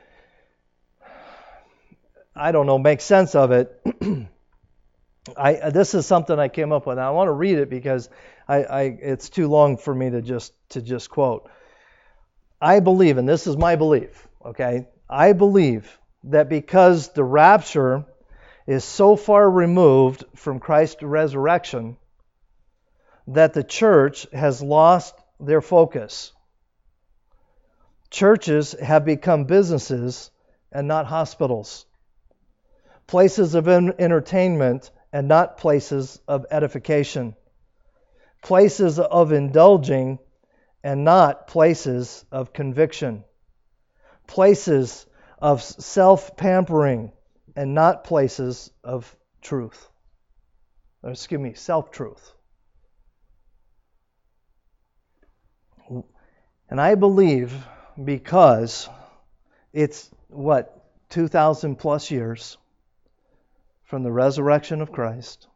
I 2.35 2.51
don't 2.51 2.65
know, 2.65 2.79
make 2.79 3.01
sense 3.01 3.35
of 3.35 3.51
it. 3.51 3.81
I 5.37 5.69
this 5.69 5.93
is 5.93 6.05
something 6.05 6.37
I 6.37 6.49
came 6.49 6.71
up 6.71 6.85
with. 6.85 6.97
I 6.97 7.09
want 7.11 7.27
to 7.27 7.33
read 7.33 7.57
it 7.57 7.69
because 7.69 8.09
I, 8.47 8.63
I 8.63 8.81
it's 8.83 9.29
too 9.29 9.47
long 9.47 9.77
for 9.77 9.93
me 9.93 10.09
to 10.09 10.21
just 10.21 10.53
to 10.69 10.81
just 10.81 11.09
quote. 11.09 11.49
I 12.61 12.79
believe, 12.79 13.17
and 13.17 13.27
this 13.27 13.47
is 13.47 13.57
my 13.57 13.75
belief, 13.75 14.27
okay? 14.45 14.87
I 15.09 15.33
believe 15.33 15.99
that 16.25 16.49
because 16.49 17.09
the 17.09 17.23
rapture 17.23 18.05
is 18.65 18.83
so 18.83 19.15
far 19.15 19.49
removed 19.49 20.23
from 20.35 20.59
Christ's 20.59 21.03
resurrection 21.03 21.97
that 23.27 23.53
the 23.53 23.63
church 23.63 24.27
has 24.31 24.61
lost 24.61 25.15
their 25.39 25.61
focus. 25.61 26.31
Churches 28.13 28.73
have 28.73 29.05
become 29.05 29.45
businesses 29.45 30.29
and 30.71 30.87
not 30.87 31.07
hospitals 31.07 31.87
places 33.07 33.55
of 33.55 33.67
en- 33.67 33.95
entertainment 33.97 34.91
and 35.11 35.27
not 35.27 35.57
places 35.57 36.21
of 36.27 36.45
edification, 36.51 37.35
places 38.43 38.99
of 38.99 39.31
indulging 39.31 40.19
and 40.83 41.03
not 41.03 41.47
places 41.47 42.23
of 42.31 42.53
conviction, 42.53 43.23
places 44.27 45.07
of 45.39 45.63
self 45.63 46.37
pampering 46.37 47.11
and 47.55 47.73
not 47.73 48.03
places 48.03 48.69
of 48.83 49.17
truth. 49.41 49.89
or 51.01 51.09
excuse 51.09 51.41
me, 51.41 51.55
self 51.55 51.89
truth. 51.89 52.31
And 56.69 56.79
I 56.79 56.93
believe 56.93 57.53
because 58.01 58.89
it's 59.71 60.09
what, 60.29 60.83
2,000 61.09 61.75
plus 61.75 62.09
years 62.09 62.57
from 63.83 64.03
the 64.03 64.11
resurrection 64.11 64.81
of 64.81 64.91
Christ 64.91 65.47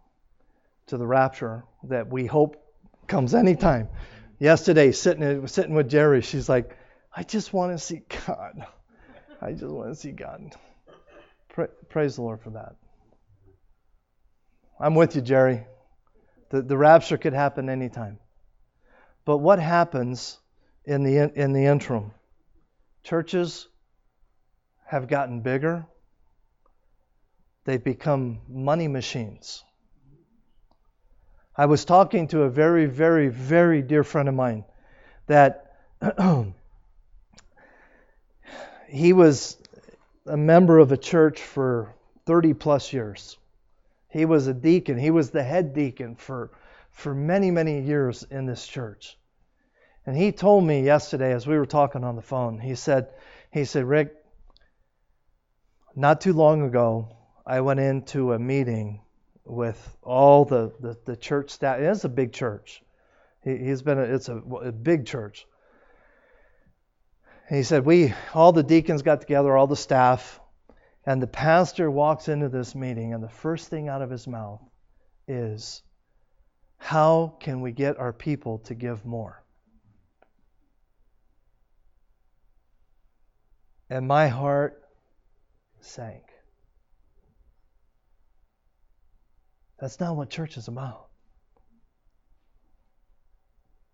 to 0.87 0.97
the 0.97 1.07
rapture 1.07 1.63
that 1.83 2.07
we 2.07 2.25
hope 2.25 2.63
comes 3.07 3.33
anytime. 3.33 3.89
Yesterday, 4.39 4.91
sitting 4.91 5.47
sitting 5.47 5.73
with 5.73 5.89
Jerry, 5.89 6.21
she's 6.21 6.47
like, 6.47 6.77
"I 7.15 7.23
just 7.23 7.53
want 7.53 7.71
to 7.71 7.83
see 7.83 8.03
God. 8.27 8.65
I 9.41 9.53
just 9.53 9.73
want 9.73 9.89
to 9.89 9.95
see 9.95 10.11
God." 10.11 10.55
Pra- 11.49 11.69
praise 11.89 12.17
the 12.17 12.21
Lord 12.21 12.41
for 12.41 12.51
that. 12.51 12.75
I'm 14.79 14.93
with 14.93 15.15
you, 15.15 15.21
Jerry. 15.21 15.65
The 16.49 16.61
the 16.61 16.77
rapture 16.77 17.17
could 17.17 17.33
happen 17.33 17.69
anytime. 17.69 18.19
But 19.25 19.39
what 19.39 19.59
happens 19.59 20.37
in 20.85 21.03
the 21.03 21.31
in 21.33 21.53
the 21.53 21.65
interim? 21.65 22.11
Churches 23.07 23.69
have 24.85 25.07
gotten 25.07 25.39
bigger. 25.39 25.85
They've 27.63 27.81
become 27.81 28.39
money 28.49 28.89
machines. 28.89 29.63
I 31.55 31.67
was 31.67 31.85
talking 31.85 32.27
to 32.27 32.41
a 32.41 32.49
very, 32.49 32.85
very, 32.85 33.29
very 33.29 33.81
dear 33.81 34.03
friend 34.03 34.27
of 34.27 34.35
mine 34.35 34.65
that 35.27 35.71
he 38.89 39.13
was 39.13 39.57
a 40.25 40.35
member 40.35 40.77
of 40.77 40.91
a 40.91 40.97
church 40.97 41.39
for 41.39 41.95
30 42.25 42.55
plus 42.55 42.91
years. 42.91 43.37
He 44.09 44.25
was 44.25 44.47
a 44.47 44.53
deacon. 44.53 44.97
He 44.97 45.11
was 45.11 45.29
the 45.29 45.43
head 45.43 45.73
deacon 45.73 46.15
for, 46.17 46.51
for 46.91 47.15
many, 47.15 47.51
many 47.51 47.79
years 47.79 48.23
in 48.29 48.47
this 48.47 48.67
church. 48.67 49.17
And 50.07 50.15
he 50.15 50.31
told 50.31 50.63
me 50.63 50.83
yesterday 50.83 51.33
as 51.33 51.45
we 51.45 51.57
were 51.57 51.65
talking 51.65 52.05
on 52.05 52.15
the 52.15 52.21
phone, 52.21 52.59
he 52.59 52.75
said, 52.75 53.09
he 53.51 53.65
said, 53.65 53.83
Rick, 53.83 54.15
not 55.97 56.21
too 56.21 56.31
long 56.31 56.61
ago, 56.61 57.09
I 57.45 57.59
went 57.59 57.81
into 57.81 58.31
a 58.31 58.39
meeting 58.39 59.01
with 59.43 59.97
all 60.01 60.45
the, 60.45 60.71
the, 60.79 60.97
the 61.03 61.17
church 61.17 61.49
staff. 61.49 61.81
It's 61.81 62.05
a 62.05 62.09
big 62.09 62.31
church. 62.31 62.81
He, 63.43 63.67
has 63.67 63.81
been 63.81 63.99
a, 63.99 64.03
it's 64.03 64.29
a, 64.29 64.37
a 64.37 64.71
big 64.71 65.05
church. 65.05 65.45
he 67.49 67.63
said 67.63 67.85
we 67.85 68.13
all 68.33 68.53
the 68.53 68.63
deacons 68.63 69.01
got 69.01 69.19
together, 69.19 69.57
all 69.57 69.67
the 69.67 69.75
staff, 69.75 70.39
and 71.05 71.21
the 71.21 71.27
pastor 71.27 71.91
walks 71.91 72.29
into 72.29 72.47
this 72.47 72.75
meeting, 72.75 73.13
and 73.13 73.21
the 73.21 73.29
first 73.29 73.67
thing 73.67 73.89
out 73.89 74.01
of 74.01 74.09
his 74.09 74.25
mouth 74.25 74.61
is, 75.27 75.83
"How 76.77 77.35
can 77.41 77.59
we 77.59 77.73
get 77.73 77.97
our 77.97 78.13
people 78.13 78.59
to 78.59 78.73
give 78.73 79.05
more?" 79.05 79.43
And 83.89 84.07
my 84.07 84.27
heart 84.27 84.83
sank. 85.79 86.23
That's 89.79 89.99
not 89.99 90.15
what 90.15 90.29
church 90.29 90.57
is 90.57 90.67
about. 90.67 91.07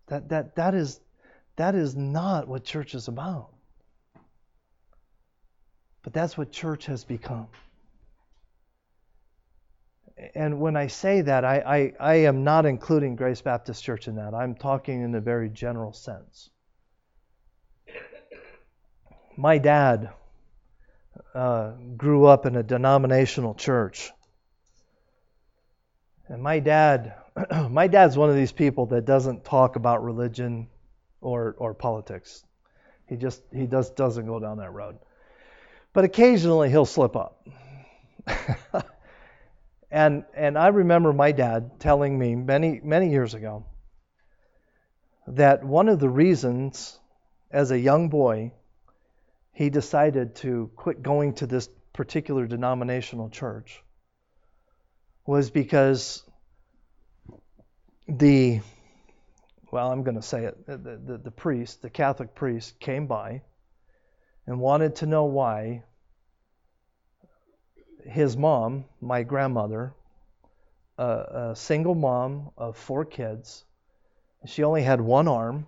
That, 0.08 0.28
that, 0.30 0.56
that, 0.56 0.74
is, 0.74 1.00
that 1.56 1.74
is 1.74 1.94
not 1.94 2.48
what 2.48 2.64
church 2.64 2.94
is 2.94 3.08
about. 3.08 3.50
But 6.02 6.12
that's 6.12 6.36
what 6.36 6.52
church 6.52 6.86
has 6.86 7.04
become. 7.04 7.48
And 10.34 10.60
when 10.60 10.76
I 10.76 10.86
say 10.86 11.22
that, 11.22 11.44
I, 11.44 11.92
I, 12.00 12.12
I 12.12 12.14
am 12.16 12.44
not 12.44 12.66
including 12.66 13.16
Grace 13.16 13.40
Baptist 13.40 13.82
Church 13.82 14.06
in 14.06 14.16
that. 14.16 14.34
I'm 14.34 14.54
talking 14.54 15.02
in 15.02 15.14
a 15.14 15.20
very 15.20 15.48
general 15.48 15.92
sense. 15.92 16.50
My 19.36 19.58
dad 19.58 20.10
uh, 21.34 21.72
grew 21.96 22.26
up 22.26 22.46
in 22.46 22.56
a 22.56 22.62
denominational 22.62 23.54
church. 23.54 24.12
And 26.28 26.42
my 26.42 26.60
dad, 26.60 27.14
my 27.70 27.86
dad's 27.86 28.16
one 28.16 28.30
of 28.30 28.36
these 28.36 28.52
people 28.52 28.86
that 28.86 29.04
doesn't 29.04 29.44
talk 29.44 29.76
about 29.76 30.04
religion 30.04 30.68
or 31.20 31.54
or 31.58 31.74
politics. 31.74 32.44
He 33.06 33.16
just 33.16 33.42
he 33.52 33.66
just 33.66 33.96
doesn't 33.96 34.26
go 34.26 34.40
down 34.40 34.58
that 34.58 34.72
road. 34.72 34.98
But 35.92 36.04
occasionally 36.04 36.70
he'll 36.70 36.86
slip 36.86 37.16
up. 37.16 37.46
and 39.90 40.24
and 40.34 40.56
I 40.56 40.68
remember 40.68 41.12
my 41.12 41.32
dad 41.32 41.78
telling 41.80 42.18
me 42.18 42.34
many 42.36 42.80
many 42.82 43.10
years 43.10 43.34
ago 43.34 43.64
that 45.26 45.64
one 45.64 45.88
of 45.88 45.98
the 45.98 46.08
reasons 46.08 46.98
as 47.50 47.70
a 47.70 47.78
young 47.78 48.08
boy 48.08 48.52
he 49.54 49.70
decided 49.70 50.34
to 50.36 50.70
quit 50.76 51.02
going 51.02 51.34
to 51.34 51.46
this 51.46 51.68
particular 51.92 52.46
denominational 52.46 53.30
church 53.30 53.82
was 55.26 55.50
because 55.50 56.22
the 58.06 58.60
well, 59.74 59.90
I'm 59.90 60.04
going 60.04 60.14
to 60.14 60.22
say 60.22 60.44
it. 60.44 60.66
The, 60.66 60.76
the, 60.76 61.18
the, 61.18 61.30
priest, 61.32 61.82
the 61.82 61.90
Catholic 61.90 62.36
priest, 62.36 62.78
came 62.78 63.08
by 63.08 63.42
and 64.46 64.60
wanted 64.60 64.94
to 64.96 65.06
know 65.06 65.24
why 65.24 65.82
his 68.04 68.36
mom, 68.36 68.84
my 69.00 69.24
grandmother, 69.24 69.92
a, 70.96 71.50
a 71.50 71.56
single 71.56 71.96
mom 71.96 72.50
of 72.56 72.76
four 72.76 73.04
kids, 73.04 73.64
she 74.46 74.62
only 74.62 74.84
had 74.84 75.00
one 75.00 75.26
arm, 75.26 75.66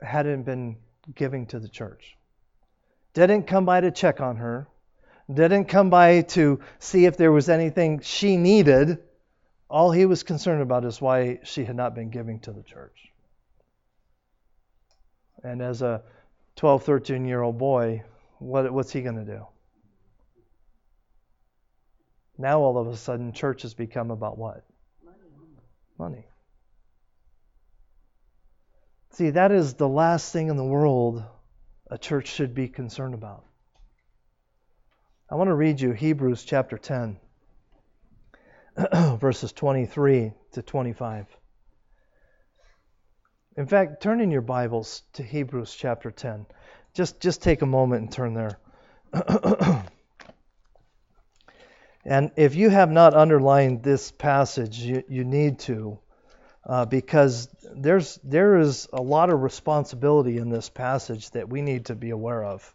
hadn't 0.00 0.42
been 0.42 0.76
giving 1.14 1.46
to 1.46 1.58
the 1.58 1.68
church. 1.68 2.16
Didn't 3.14 3.44
come 3.44 3.64
by 3.64 3.80
to 3.80 3.90
check 3.90 4.20
on 4.20 4.36
her 4.36 4.68
didn't 5.32 5.64
come 5.66 5.90
by 5.90 6.22
to 6.22 6.60
see 6.78 7.04
if 7.04 7.16
there 7.16 7.32
was 7.32 7.48
anything 7.48 8.00
she 8.00 8.36
needed. 8.36 8.98
All 9.68 9.90
he 9.90 10.06
was 10.06 10.22
concerned 10.22 10.62
about 10.62 10.84
is 10.84 11.00
why 11.00 11.40
she 11.42 11.64
had 11.64 11.74
not 11.74 11.94
been 11.94 12.10
giving 12.10 12.38
to 12.40 12.52
the 12.52 12.62
church. 12.62 13.10
And 15.42 15.60
as 15.60 15.82
a 15.82 16.02
12, 16.56 16.84
13 16.84 17.24
year 17.24 17.42
old 17.42 17.58
boy, 17.58 18.04
what, 18.38 18.70
what's 18.72 18.92
he 18.92 19.02
going 19.02 19.16
to 19.16 19.24
do? 19.24 19.46
Now 22.38 22.60
all 22.60 22.78
of 22.78 22.86
a 22.86 22.96
sudden, 22.96 23.32
church 23.32 23.62
has 23.62 23.74
become 23.74 24.10
about 24.10 24.38
what? 24.38 24.62
Money. 25.04 25.16
Money. 25.98 26.24
See, 29.16 29.30
that 29.30 29.50
is 29.50 29.72
the 29.72 29.88
last 29.88 30.30
thing 30.30 30.48
in 30.48 30.58
the 30.58 30.64
world 30.64 31.24
a 31.90 31.96
church 31.96 32.28
should 32.28 32.54
be 32.54 32.68
concerned 32.68 33.14
about. 33.14 33.46
I 35.30 35.36
want 35.36 35.48
to 35.48 35.54
read 35.54 35.80
you 35.80 35.92
Hebrews 35.92 36.44
chapter 36.44 36.76
10, 36.76 37.16
verses 39.18 39.52
23 39.52 40.34
to 40.52 40.60
25. 40.60 41.34
In 43.56 43.66
fact, 43.66 44.02
turn 44.02 44.20
in 44.20 44.30
your 44.30 44.42
Bibles 44.42 45.00
to 45.14 45.22
Hebrews 45.22 45.74
chapter 45.74 46.10
10. 46.10 46.44
Just, 46.92 47.18
just 47.18 47.40
take 47.40 47.62
a 47.62 47.66
moment 47.66 48.02
and 48.02 48.12
turn 48.12 48.34
there. 48.34 48.58
and 52.04 52.32
if 52.36 52.54
you 52.54 52.68
have 52.68 52.90
not 52.90 53.14
underlined 53.14 53.82
this 53.82 54.12
passage, 54.12 54.80
you, 54.80 55.02
you 55.08 55.24
need 55.24 55.60
to, 55.60 56.00
uh, 56.66 56.84
because 56.84 57.48
there's, 57.76 58.18
there 58.24 58.58
is 58.58 58.88
a 58.92 59.00
lot 59.00 59.30
of 59.30 59.40
responsibility 59.40 60.38
in 60.38 60.50
this 60.50 60.68
passage 60.68 61.30
that 61.30 61.48
we 61.48 61.62
need 61.62 61.86
to 61.86 61.94
be 61.94 62.10
aware 62.10 62.44
of. 62.44 62.74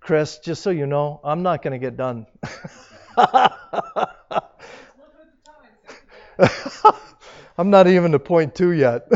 Chris, 0.00 0.38
just 0.38 0.62
so 0.62 0.70
you 0.70 0.86
know, 0.86 1.20
I'm 1.22 1.42
not 1.42 1.62
going 1.62 1.72
to 1.72 1.78
get 1.78 1.96
done. 1.96 2.26
I'm 7.58 7.70
not 7.70 7.88
even 7.88 8.12
to 8.12 8.18
point 8.18 8.54
two 8.54 8.70
yet. 8.70 9.08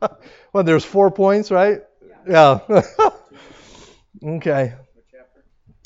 well, 0.52 0.64
there's 0.64 0.84
four 0.84 1.10
points, 1.10 1.50
right? 1.50 1.82
Yeah. 2.26 2.60
yeah. 2.68 3.10
okay. 4.24 4.74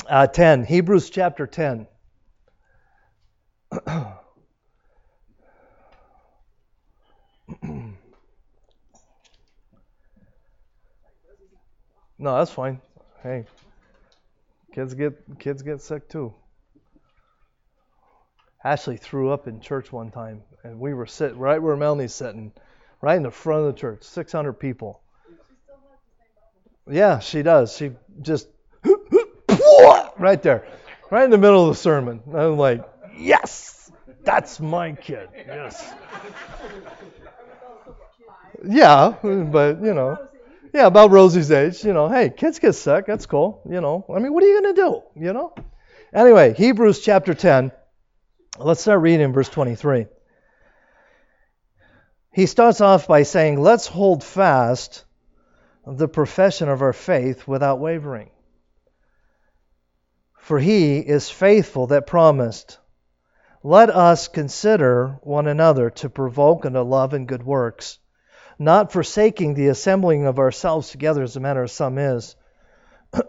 Uh, 0.09 0.27
10. 0.27 0.65
Hebrews 0.65 1.11
chapter 1.11 1.47
10. 1.47 1.87
No, 12.19 12.39
that's 12.39 12.51
fine. 12.51 12.81
Hey. 13.23 13.47
Kids 14.73 14.95
get 14.95 15.39
kids 15.39 15.63
get 15.63 15.81
sick 15.83 16.09
too. 16.09 16.35
Ashley 18.65 18.97
threw 18.97 19.31
up 19.31 19.49
in 19.49 19.61
church 19.61 19.93
one 19.93 20.11
time, 20.11 20.43
and 20.63 20.79
we 20.79 20.95
were 20.95 21.07
sitting 21.07 21.39
right 21.39 21.61
where 21.61 21.77
Melanie's 21.77 22.15
sitting, 22.15 22.53
right 23.01 23.17
in 23.17 23.23
the 23.23 23.31
front 23.31 23.67
of 23.67 23.75
the 23.75 23.81
church, 23.81 24.05
600 24.05 24.53
people. 24.55 25.03
Yeah, 26.89 27.19
she 27.19 27.43
does. 27.43 27.77
She 27.77 27.93
just 28.23 28.49
right 30.19 30.43
there, 30.43 30.67
right 31.11 31.25
in 31.25 31.31
the 31.31 31.39
middle 31.39 31.69
of 31.69 31.77
the 31.77 31.81
sermon. 31.81 32.23
I'm 32.33 32.57
like, 32.57 32.83
yes, 33.17 33.91
that's 34.25 34.61
my 34.61 34.93
kid. 34.93 35.29
Yes. 35.35 35.93
Yeah, 38.65 39.17
but 39.23 39.83
you 39.83 39.95
know, 39.95 40.19
yeah, 40.73 40.87
about 40.87 41.11
Rosie's 41.11 41.51
age. 41.51 41.85
You 41.85 41.93
know, 41.93 42.09
hey, 42.09 42.31
kids 42.31 42.59
get 42.59 42.75
sick. 42.75 43.07
That's 43.07 43.27
cool. 43.27 43.63
You 43.69 43.81
know, 43.81 44.05
I 44.15 44.19
mean, 44.19 44.33
what 44.33 44.45
are 44.45 44.47
you 44.47 44.63
gonna 44.63 44.75
do? 44.75 45.03
You 45.17 45.33
know. 45.33 45.55
Anyway, 46.13 46.55
Hebrews 46.55 47.01
chapter 47.01 47.35
10. 47.35 47.73
Let's 48.59 48.83
start 48.83 49.01
reading 49.01 49.33
verse 49.33 49.49
23. 49.49 50.07
He 52.33 52.47
starts 52.47 52.81
off 52.81 53.09
by 53.09 53.23
saying, 53.23 53.61
Let's 53.61 53.87
hold 53.87 54.23
fast 54.23 55.05
the 55.87 56.09
profession 56.09 56.69
of 56.69 56.83
our 56.83 56.93
faith 56.93 57.49
without 57.49 57.81
wavering. 57.81 58.31
For 60.39 60.59
he 60.59 60.99
is 60.99 61.31
faithful 61.31 61.89
that 61.89 62.07
promised. 62.07 62.79
Let 63.65 63.91
us 63.91 64.27
consider 64.27 65.21
one 65.23 65.47
another 65.47 65.91
to 65.91 66.11
provoke 66.11 66.67
unto 66.67 66.81
love 66.81 67.15
and 67.15 67.29
good 67.29 67.45
works, 67.45 67.99
not 68.59 68.91
forsaking 68.91 69.55
the 69.55 69.69
assembling 69.69 70.27
of 70.27 70.41
ourselves 70.41 70.91
together 70.91 71.23
as 71.23 71.37
a 71.37 71.41
matter 71.41 71.63
of 71.63 71.71
some 71.71 71.97
is, 71.97 72.35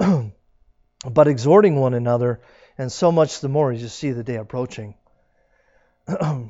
but 1.08 1.28
exhorting 1.28 1.76
one 1.76 1.94
another, 1.94 2.42
and 2.80 2.92
so 2.92 3.12
much 3.12 3.42
the 3.42 3.50
more 3.50 3.72
as 3.72 3.82
you 3.82 3.88
see 3.88 4.12
the 4.12 4.24
day 4.24 4.38
approaching. 4.38 4.96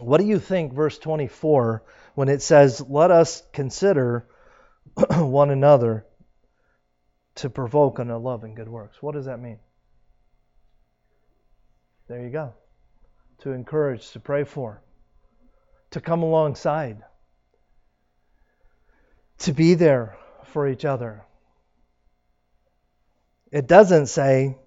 what 0.00 0.18
do 0.18 0.24
you 0.24 0.38
think, 0.38 0.72
verse 0.72 0.96
24, 0.96 1.82
when 2.14 2.28
it 2.28 2.40
says, 2.40 2.80
Let 2.80 3.10
us 3.10 3.42
consider 3.52 4.28
one 5.16 5.50
another 5.50 6.06
to 7.36 7.50
provoke 7.50 7.98
unto 7.98 8.14
love 8.14 8.44
and 8.44 8.54
good 8.54 8.68
works? 8.68 9.02
What 9.02 9.14
does 9.14 9.24
that 9.24 9.40
mean? 9.40 9.58
There 12.06 12.22
you 12.22 12.30
go. 12.30 12.54
To 13.40 13.52
encourage, 13.52 14.10
to 14.10 14.20
pray 14.20 14.44
for, 14.44 14.82
to 15.92 16.00
come 16.00 16.22
alongside, 16.22 17.02
to 19.38 19.52
be 19.52 19.74
there 19.74 20.18
for 20.44 20.68
each 20.68 20.84
other. 20.84 21.24
It 23.50 23.66
doesn't 23.66 24.06
say, 24.08 24.58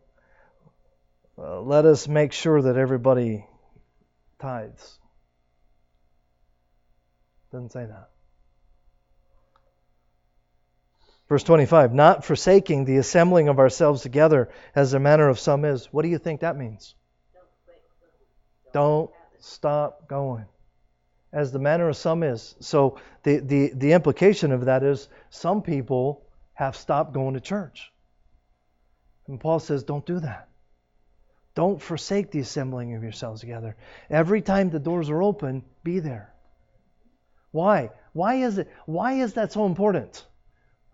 uh, 1.37 1.61
let 1.61 1.85
us 1.85 2.07
make 2.07 2.33
sure 2.33 2.63
that 2.63 2.75
everybody 2.75 3.45
tithes. 4.39 4.99
Doesn't 7.51 7.71
say 7.71 7.85
that. 7.85 8.09
Verse 11.29 11.43
25, 11.43 11.93
not 11.93 12.25
forsaking 12.25 12.85
the 12.85 12.97
assembling 12.97 13.47
of 13.49 13.59
ourselves 13.59 14.01
together 14.01 14.49
as 14.75 14.91
the 14.91 14.99
manner 14.99 15.29
of 15.29 15.39
some 15.39 15.63
is. 15.63 15.85
What 15.93 16.01
do 16.01 16.09
you 16.09 16.17
think 16.17 16.41
that 16.41 16.57
means? 16.57 16.95
Don't 18.73 19.09
stop 19.39 20.07
going. 20.07 20.45
As 21.31 21.51
the 21.51 21.59
manner 21.59 21.89
of 21.89 21.97
some 21.97 22.21
is. 22.23 22.55
So 22.59 22.99
the, 23.23 23.39
the, 23.39 23.71
the 23.73 23.93
implication 23.93 24.51
of 24.51 24.65
that 24.65 24.83
is 24.83 25.07
some 25.29 25.61
people 25.61 26.25
have 26.53 26.75
stopped 26.75 27.13
going 27.13 27.33
to 27.35 27.39
church. 27.39 27.91
And 29.27 29.39
Paul 29.39 29.59
says, 29.59 29.83
don't 29.83 30.05
do 30.05 30.19
that. 30.19 30.49
Don't 31.55 31.81
forsake 31.81 32.31
the 32.31 32.39
assembling 32.39 32.95
of 32.95 33.03
yourselves 33.03 33.41
together. 33.41 33.75
Every 34.09 34.41
time 34.41 34.69
the 34.69 34.79
doors 34.79 35.09
are 35.09 35.21
open, 35.21 35.63
be 35.83 35.99
there. 35.99 36.33
Why? 37.51 37.91
Why 38.13 38.35
is 38.35 38.57
it? 38.57 38.71
Why 38.85 39.13
is 39.13 39.33
that 39.33 39.51
so 39.53 39.65
important? 39.65 40.25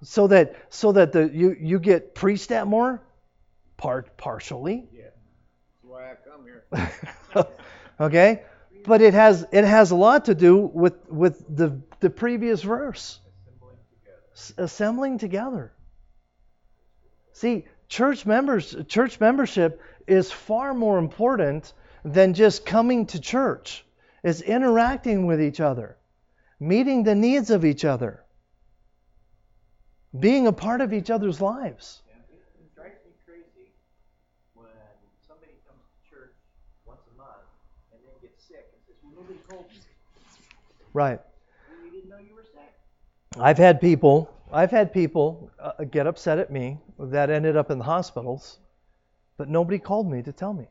So 0.03 0.27
that 0.27 0.55
so 0.69 0.91
that 0.91 1.13
the 1.13 1.29
you 1.33 1.55
you 1.59 1.79
get 1.79 2.15
preached 2.15 2.51
at 2.51 2.67
more, 2.67 3.01
part 3.77 4.17
partially. 4.17 4.87
Yeah. 4.93 5.08
Why 6.09 6.81
I 6.81 6.85
come 6.85 6.91
here. 7.35 7.47
okay, 7.99 8.43
but 8.85 9.01
it 9.01 9.13
has 9.13 9.45
it 9.51 9.65
has 9.65 9.91
a 9.91 9.95
lot 9.95 10.25
to 10.25 10.35
do 10.35 10.57
with 10.57 11.09
with 11.09 11.43
the 11.55 11.81
the 11.99 12.09
previous 12.09 12.61
verse. 12.61 13.19
S- 14.33 14.53
Assembling 14.57 15.17
together. 15.17 15.73
See, 17.33 17.65
church 17.87 18.25
members 18.25 18.75
church 18.87 19.19
membership 19.19 19.81
is 20.07 20.31
far 20.31 20.73
more 20.73 20.97
important 20.97 21.73
than 22.03 22.33
just 22.33 22.65
coming 22.65 23.05
to 23.07 23.19
church. 23.19 23.85
It's 24.23 24.41
interacting 24.41 25.25
with 25.27 25.41
each 25.41 25.59
other, 25.59 25.97
meeting 26.59 27.03
the 27.03 27.15
needs 27.15 27.49
of 27.51 27.63
each 27.63 27.85
other, 27.85 28.23
being 30.17 30.47
a 30.47 30.51
part 30.53 30.81
of 30.81 30.91
each 30.93 31.09
other's 31.09 31.39
lives. 31.39 32.01
And 32.11 32.21
it, 32.31 32.43
it 32.59 32.75
drives 32.75 32.99
me 33.05 33.11
crazy 33.25 33.71
when 34.53 34.67
somebody 35.25 35.53
comes 35.67 35.79
to 35.87 36.09
church 36.09 36.35
once 36.85 36.99
a 37.13 37.17
month 37.17 37.47
and 37.93 38.01
then 38.03 38.15
gets 38.21 38.43
sick 38.43 38.67
and 38.73 38.81
says, 38.87 38.95
"Well, 39.03 39.13
nobody 39.15 39.39
told 39.47 39.71
me. 39.71 39.79
Right. 40.93 41.19
We 41.83 41.89
didn't 41.91 42.09
know 42.09 42.17
you 42.17 42.35
were 42.35 42.43
sick." 42.43 42.73
I've 43.39 43.57
had 43.57 43.81
people 43.81 44.31
I've 44.51 44.71
had 44.71 44.93
people 44.93 45.51
uh, 45.59 45.83
get 45.85 46.07
upset 46.07 46.39
at 46.39 46.51
me 46.51 46.79
that 46.99 47.29
ended 47.29 47.55
up 47.55 47.71
in 47.71 47.77
the 47.77 47.83
hospitals, 47.83 48.59
but 49.37 49.49
nobody 49.49 49.79
called 49.79 50.09
me 50.11 50.23
to 50.23 50.31
tell 50.33 50.53
me. 50.53 50.67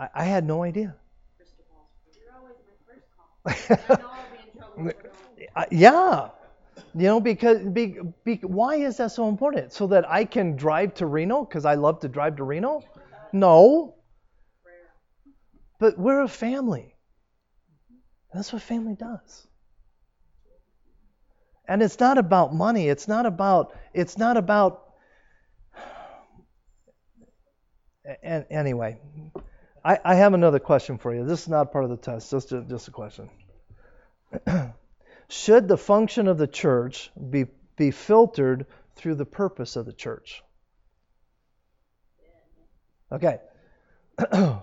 I, 0.00 0.08
I 0.14 0.24
had 0.24 0.46
no 0.46 0.62
idea. 0.64 0.96
Uh, 5.56 5.64
yeah. 5.70 6.28
You 6.94 7.04
know, 7.06 7.20
because 7.20 7.58
be, 7.60 7.98
be, 8.24 8.36
why 8.42 8.76
is 8.76 8.96
that 8.98 9.12
so 9.12 9.28
important? 9.28 9.72
So 9.72 9.86
that 9.88 10.08
I 10.10 10.24
can 10.24 10.56
drive 10.56 10.94
to 10.94 11.06
Reno 11.06 11.44
because 11.44 11.64
I 11.64 11.74
love 11.74 12.00
to 12.00 12.08
drive 12.08 12.36
to 12.36 12.44
Reno? 12.44 12.82
No. 13.32 13.94
But 15.78 15.98
we're 15.98 16.20
a 16.22 16.28
family. 16.28 16.94
That's 18.32 18.52
what 18.52 18.62
family 18.62 18.94
does. 18.94 19.46
And 21.66 21.82
it's 21.82 22.00
not 22.00 22.18
about 22.18 22.54
money. 22.54 22.88
It's 22.88 23.08
not 23.08 23.26
about. 23.26 23.76
It's 23.92 24.16
not 24.16 24.36
about. 24.36 24.84
And 28.22 28.46
anyway, 28.50 28.98
I, 29.84 29.98
I 30.02 30.14
have 30.14 30.32
another 30.32 30.58
question 30.58 30.96
for 30.96 31.14
you. 31.14 31.26
This 31.26 31.42
is 31.42 31.48
not 31.48 31.72
part 31.72 31.84
of 31.84 31.90
the 31.90 31.98
test. 31.98 32.30
Just 32.30 32.52
a, 32.52 32.62
just 32.62 32.88
a 32.88 32.90
question. 32.90 33.28
Should 35.28 35.68
the 35.68 35.76
function 35.76 36.26
of 36.26 36.38
the 36.38 36.46
church 36.46 37.10
be 37.30 37.46
be 37.76 37.90
filtered 37.90 38.66
through 38.96 39.16
the 39.16 39.26
purpose 39.26 39.76
of 39.76 39.84
the 39.84 39.92
church? 39.92 40.42
Okay. 43.12 43.38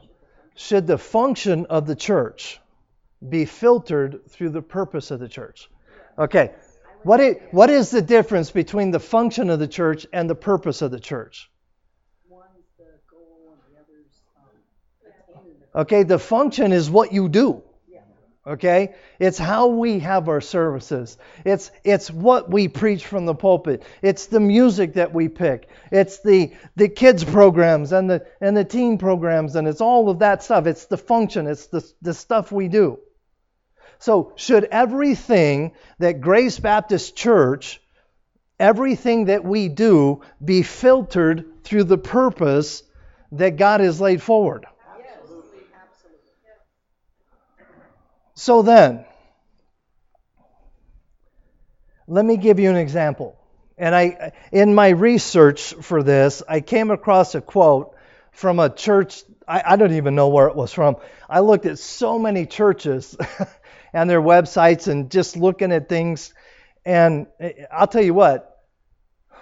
Should 0.55 0.87
the 0.87 0.97
function 0.97 1.67
of 1.67 1.85
the 1.85 1.95
church 1.95 2.59
be 3.29 3.45
filtered 3.45 4.29
through 4.29 4.49
the 4.49 4.61
purpose 4.61 5.11
of 5.11 5.19
the 5.19 5.27
church? 5.27 5.69
Okay. 6.17 6.51
What 7.03 7.19
is, 7.19 7.35
what 7.51 7.69
is 7.69 7.91
the 7.91 8.01
difference 8.01 8.49
between 8.49 8.91
the 8.91 8.99
function 8.99 9.49
of 9.49 9.59
the 9.59 9.67
church 9.67 10.07
and 10.11 10.29
the 10.29 10.35
purpose 10.35 10.81
of 10.81 10.91
the 10.91 10.99
church? 10.99 11.51
Okay, 15.75 16.03
the 16.03 16.17
function 16.17 16.71
is 16.71 16.89
what 16.89 17.11
you 17.11 17.27
do. 17.27 17.61
Okay? 18.47 18.93
It's 19.19 19.39
how 19.39 19.67
we 19.67 19.99
have 19.99 20.29
our 20.29 20.39
services. 20.39 21.17
It's 21.43 21.71
it's 21.83 22.11
what 22.11 22.49
we 22.49 22.67
preach 22.67 23.07
from 23.07 23.25
the 23.25 23.33
pulpit. 23.33 23.83
It's 24.03 24.27
the 24.27 24.39
music 24.39 24.93
that 24.93 25.13
we 25.13 25.29
pick. 25.29 25.67
It's 25.91 26.19
the 26.19 26.53
the 26.75 26.87
kids 26.87 27.23
programs 27.23 27.91
and 27.91 28.07
the 28.07 28.27
and 28.39 28.55
the 28.55 28.63
teen 28.63 28.99
programs 28.99 29.55
and 29.55 29.67
it's 29.67 29.81
all 29.81 30.09
of 30.09 30.19
that 30.19 30.43
stuff. 30.43 30.67
It's 30.67 30.85
the 30.85 30.97
function. 30.97 31.47
It's 31.47 31.67
the 31.67 31.83
the 32.03 32.13
stuff 32.13 32.51
we 32.51 32.67
do. 32.67 32.99
So, 33.99 34.33
should 34.35 34.65
everything 34.65 35.71
that 35.99 36.21
Grace 36.21 36.59
Baptist 36.59 37.15
Church 37.15 37.81
everything 38.59 39.25
that 39.25 39.43
we 39.43 39.67
do 39.67 40.21
be 40.43 40.63
filtered 40.63 41.63
through 41.63 41.83
the 41.83 41.97
purpose 41.97 42.83
that 43.33 43.57
God 43.57 43.81
has 43.81 43.99
laid 43.99 44.21
forward? 44.21 44.65
Absolutely. 45.17 45.59
Absolutely. 45.81 46.19
So 48.35 48.61
then, 48.61 49.05
let 52.07 52.23
me 52.23 52.37
give 52.37 52.59
you 52.59 52.69
an 52.69 52.75
example. 52.77 53.37
And 53.77 53.93
I, 53.93 54.31
in 54.51 54.73
my 54.73 54.89
research 54.89 55.73
for 55.73 56.01
this, 56.01 56.41
I 56.47 56.61
came 56.61 56.91
across 56.91 57.35
a 57.35 57.41
quote 57.41 57.93
from 58.31 58.59
a 58.59 58.69
church. 58.69 59.23
I, 59.47 59.63
I 59.65 59.75
don't 59.75 59.93
even 59.93 60.15
know 60.15 60.29
where 60.29 60.47
it 60.47 60.55
was 60.55 60.71
from. 60.71 60.95
I 61.29 61.41
looked 61.41 61.65
at 61.65 61.79
so 61.79 62.17
many 62.17 62.45
churches 62.45 63.17
and 63.95 64.09
their 64.09 64.21
websites 64.21 64.89
and 64.89 65.09
just 65.09 65.37
looking 65.37 65.71
at 65.71 65.87
things. 65.87 66.33
And 66.85 67.27
eh, 67.39 67.53
I'll 67.71 67.87
tell 67.87 68.03
you 68.03 68.13
what, 68.13 68.61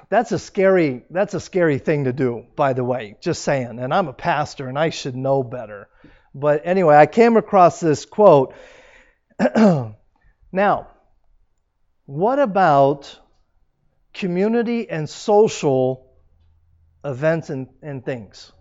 that's 0.09 0.31
a 0.31 0.37
scary 0.37 1.03
that's 1.09 1.33
a 1.33 1.39
scary 1.39 1.79
thing 1.79 2.03
to 2.03 2.13
do, 2.13 2.45
by 2.55 2.73
the 2.73 2.83
way. 2.83 3.15
Just 3.19 3.41
saying. 3.41 3.79
And 3.79 3.91
I'm 3.91 4.07
a 4.07 4.13
pastor 4.13 4.69
and 4.69 4.77
I 4.77 4.91
should 4.91 5.15
know 5.15 5.41
better. 5.41 5.89
But 6.35 6.61
anyway, 6.65 6.95
I 6.95 7.07
came 7.07 7.35
across 7.35 7.79
this 7.79 8.05
quote. 8.05 8.53
now, 10.51 10.87
what 12.05 12.37
about 12.37 13.19
community 14.13 14.87
and 14.87 15.09
social 15.09 16.13
events 17.03 17.49
and, 17.49 17.69
and 17.81 18.05
things? 18.05 18.51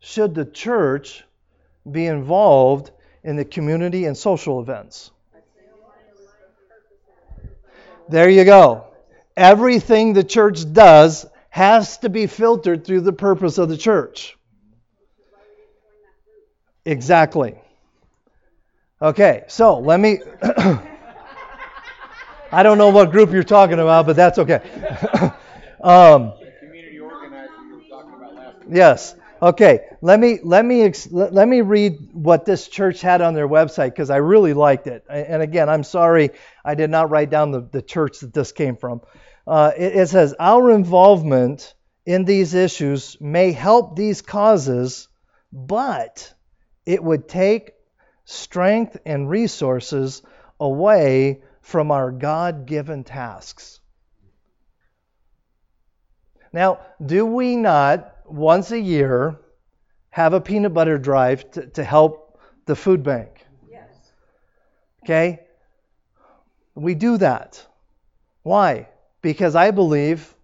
Should 0.00 0.34
the 0.34 0.46
church 0.46 1.24
be 1.90 2.06
involved 2.06 2.90
in 3.24 3.36
the 3.36 3.44
community 3.44 4.04
and 4.06 4.16
social 4.16 4.60
events? 4.60 5.10
There 8.08 8.28
you 8.28 8.44
go. 8.44 8.86
Everything 9.36 10.12
the 10.12 10.24
church 10.24 10.70
does 10.72 11.26
has 11.48 11.98
to 11.98 12.08
be 12.08 12.26
filtered 12.26 12.84
through 12.84 13.02
the 13.02 13.12
purpose 13.12 13.58
of 13.58 13.68
the 13.68 13.76
church. 13.76 14.36
Exactly. 16.84 17.54
Okay, 19.00 19.44
so 19.48 19.78
let 19.78 20.00
me. 20.00 20.20
I 22.52 22.62
don't 22.62 22.76
know 22.76 22.90
what 22.90 23.10
group 23.10 23.32
you're 23.32 23.42
talking 23.42 23.78
about, 23.78 24.06
but 24.06 24.16
that's 24.16 24.38
okay. 24.38 24.56
um, 25.80 26.34
Community 26.60 26.98
organizer 27.00 27.50
you 27.66 27.76
were 27.76 27.82
talking 27.88 28.14
about 28.14 28.34
last 28.34 28.58
week. 28.58 28.68
yes. 28.76 29.14
Okay. 29.42 29.80
Let 30.00 30.20
me 30.20 30.38
let 30.44 30.64
me 30.64 30.92
let 31.10 31.48
me 31.48 31.62
read 31.62 32.10
what 32.12 32.44
this 32.44 32.68
church 32.68 33.00
had 33.00 33.20
on 33.20 33.34
their 33.34 33.48
website 33.48 33.90
because 33.90 34.08
I 34.08 34.18
really 34.18 34.54
liked 34.54 34.86
it. 34.86 35.04
And 35.10 35.42
again, 35.42 35.68
I'm 35.68 35.82
sorry 35.82 36.30
I 36.64 36.76
did 36.76 36.90
not 36.90 37.10
write 37.10 37.28
down 37.28 37.50
the, 37.50 37.60
the 37.60 37.82
church 37.82 38.20
that 38.20 38.32
this 38.32 38.52
came 38.52 38.76
from. 38.76 39.00
Uh, 39.44 39.72
it, 39.76 39.96
it 39.96 40.08
says 40.08 40.32
our 40.38 40.70
involvement 40.70 41.74
in 42.06 42.24
these 42.24 42.54
issues 42.54 43.16
may 43.20 43.50
help 43.50 43.96
these 43.96 44.22
causes, 44.22 45.08
but 45.52 46.32
it 46.86 47.02
would 47.02 47.28
take 47.28 47.72
strength 48.24 48.96
and 49.04 49.28
resources 49.28 50.22
away 50.60 51.42
from 51.62 51.90
our 51.90 52.12
God-given 52.12 53.02
tasks. 53.02 53.80
Now, 56.52 56.80
do 57.04 57.26
we 57.26 57.56
not 57.56 58.14
once 58.26 58.70
a 58.70 58.80
year 58.80 59.38
have 60.10 60.32
a 60.32 60.40
peanut 60.40 60.74
butter 60.74 60.98
drive 60.98 61.50
to, 61.52 61.66
to 61.68 61.84
help 61.84 62.38
the 62.66 62.76
food 62.76 63.02
bank? 63.02 63.46
Yes. 63.70 63.88
Okay? 65.04 65.40
We 66.74 66.94
do 66.94 67.18
that. 67.18 67.66
Why? 68.42 68.88
Because 69.20 69.54
I 69.54 69.70
believe 69.70 70.34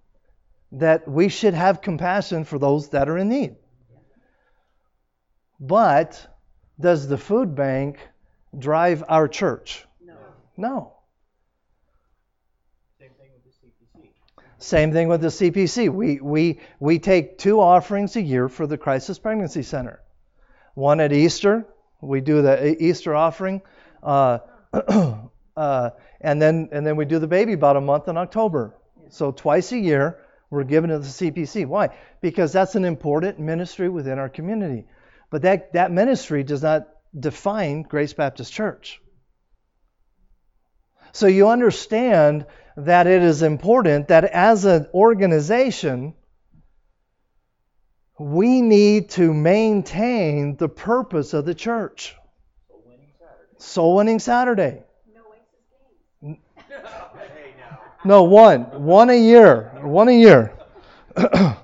that 0.73 1.09
we 1.09 1.29
should 1.29 1.55
have 1.55 1.81
compassion 1.81 2.45
for 2.45 2.59
those 2.59 2.91
that 2.91 3.09
are 3.09 3.19
in 3.19 3.29
need. 3.29 3.57
But 5.61 6.27
does 6.79 7.09
the 7.09 7.19
food 7.19 7.55
bank 7.55 7.99
drive 8.57 9.03
our 9.09 9.27
church? 9.29 9.87
No. 10.01 10.15
No. 10.57 10.93
Same 13.01 13.11
thing 13.19 13.31
with 13.33 13.45
the 13.45 13.51
CPC. 13.51 14.11
Same 14.59 14.93
thing 14.93 15.09
with 15.09 15.21
the 15.21 15.29
CPC. 15.29 15.89
We, 15.89 16.21
we, 16.21 16.61
we 16.81 16.99
take 16.99 17.39
two 17.39 17.61
offerings 17.61 18.17
a 18.17 18.21
year 18.21 18.49
for 18.49 18.67
the 18.67 18.77
Crisis 18.77 19.19
Pregnancy 19.19 19.63
Center. 19.63 20.01
One 20.75 21.01
at 21.01 21.13
Easter, 21.13 21.67
we 22.01 22.21
do 22.21 22.43
the 22.43 22.83
Easter 22.83 23.15
offering, 23.15 23.63
uh, 24.03 24.39
uh, 25.57 25.91
and 26.21 26.43
then 26.43 26.69
and 26.73 26.87
then 26.87 26.97
we 26.97 27.05
do 27.05 27.19
the 27.19 27.27
baby 27.27 27.53
about 27.53 27.77
a 27.77 27.81
month 27.81 28.09
in 28.09 28.17
October. 28.17 28.75
So 29.09 29.33
twice 29.33 29.73
a 29.73 29.79
year 29.79 30.19
we're 30.51 30.65
given 30.65 30.91
to 30.91 30.99
the 30.99 31.07
CPC. 31.07 31.67
Why? 31.67 31.97
Because 32.21 32.53
that's 32.53 32.75
an 32.75 32.85
important 32.85 33.39
ministry 33.39 33.89
within 33.89 34.19
our 34.19 34.29
community. 34.29 34.87
But 35.31 35.43
that, 35.43 35.73
that 35.75 35.91
ministry 35.93 36.43
does 36.43 36.63
not 36.63 36.89
define 37.19 37.83
Grace 37.83 38.15
Baptist 38.15 38.53
Church. 38.53 39.01
So 41.13 41.27
you 41.27 41.49
understand 41.49 42.47
that 42.77 43.07
it 43.07 43.23
is 43.23 43.43
important 43.43 44.09
that 44.09 44.25
as 44.25 44.65
an 44.65 44.87
organization, 44.95 46.15
we 48.19 48.61
need 48.61 49.11
to 49.11 49.33
maintain 49.33 50.57
the 50.57 50.69
purpose 50.69 51.35
of 51.35 51.45
the 51.45 51.55
church. 51.55 52.15
So 52.69 52.77
winning 52.85 53.11
Saturday. 53.19 53.53
Soul 53.59 53.97
winning 53.97 54.19
Saturday. 54.19 54.83
No. 56.23 56.37
No, 58.05 58.25
one. 58.25 58.63
One 58.85 59.11
a 59.11 59.21
year. 59.21 59.73
One 59.83 60.09
a 60.09 60.13
year. 60.13 60.53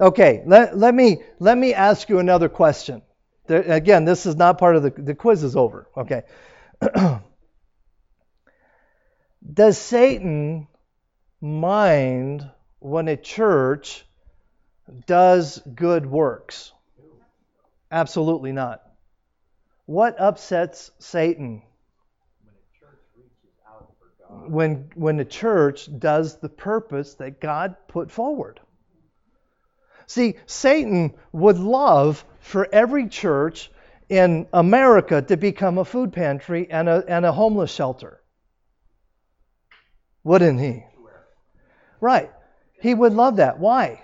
okay, 0.00 0.42
let, 0.46 0.76
let 0.76 0.94
me 0.94 1.22
let 1.38 1.58
me 1.58 1.74
ask 1.74 2.08
you 2.08 2.18
another 2.18 2.48
question. 2.48 3.02
There, 3.46 3.62
again, 3.62 4.04
this 4.04 4.26
is 4.26 4.36
not 4.36 4.58
part 4.58 4.76
of 4.76 4.82
the 4.82 4.90
the 4.90 5.14
quiz 5.14 5.42
is 5.42 5.56
over. 5.56 5.88
Okay. 5.96 6.22
Does 9.52 9.78
Satan 9.78 10.68
mind 11.40 12.48
when 12.80 13.08
a 13.08 13.16
church 13.16 14.04
does 15.06 15.60
good 15.74 16.04
works? 16.04 16.72
Absolutely 17.90 18.52
not. 18.52 18.82
What 19.86 20.20
upsets 20.20 20.90
Satan? 20.98 21.62
When 24.46 24.90
when 24.94 25.16
the 25.16 25.24
church 25.24 25.88
does 25.98 26.36
the 26.36 26.50
purpose 26.50 27.14
that 27.14 27.40
God 27.40 27.76
put 27.88 28.10
forward. 28.10 28.60
See, 30.06 30.36
Satan 30.46 31.14
would 31.32 31.58
love 31.58 32.24
for 32.40 32.68
every 32.70 33.08
church 33.08 33.70
in 34.08 34.46
America 34.52 35.22
to 35.22 35.36
become 35.36 35.78
a 35.78 35.84
food 35.84 36.12
pantry 36.12 36.66
and 36.70 36.88
a, 36.88 37.04
and 37.06 37.24
a 37.26 37.32
homeless 37.32 37.70
shelter. 37.70 38.17
Wouldn't 40.28 40.60
he? 40.60 40.84
Right. 42.02 42.30
He 42.82 42.92
would 42.92 43.14
love 43.14 43.36
that. 43.36 43.58
Why? 43.58 44.02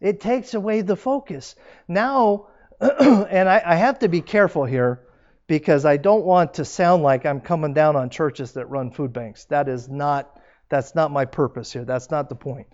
It 0.00 0.22
takes 0.22 0.54
away 0.54 0.80
the 0.80 0.96
focus. 0.96 1.54
Now, 1.86 2.46
and 2.80 3.46
I, 3.46 3.60
I 3.62 3.74
have 3.74 3.98
to 3.98 4.08
be 4.08 4.22
careful 4.22 4.64
here 4.64 5.02
because 5.46 5.84
I 5.84 5.98
don't 5.98 6.24
want 6.24 6.54
to 6.54 6.64
sound 6.64 7.02
like 7.02 7.26
I'm 7.26 7.42
coming 7.42 7.74
down 7.74 7.94
on 7.94 8.08
churches 8.08 8.52
that 8.52 8.70
run 8.70 8.90
food 8.90 9.12
banks. 9.12 9.44
That 9.50 9.68
is 9.68 9.86
not 9.86 10.40
that's 10.70 10.94
not 10.94 11.10
my 11.10 11.26
purpose 11.26 11.70
here. 11.70 11.84
That's 11.84 12.10
not 12.10 12.30
the 12.30 12.36
point. 12.36 12.68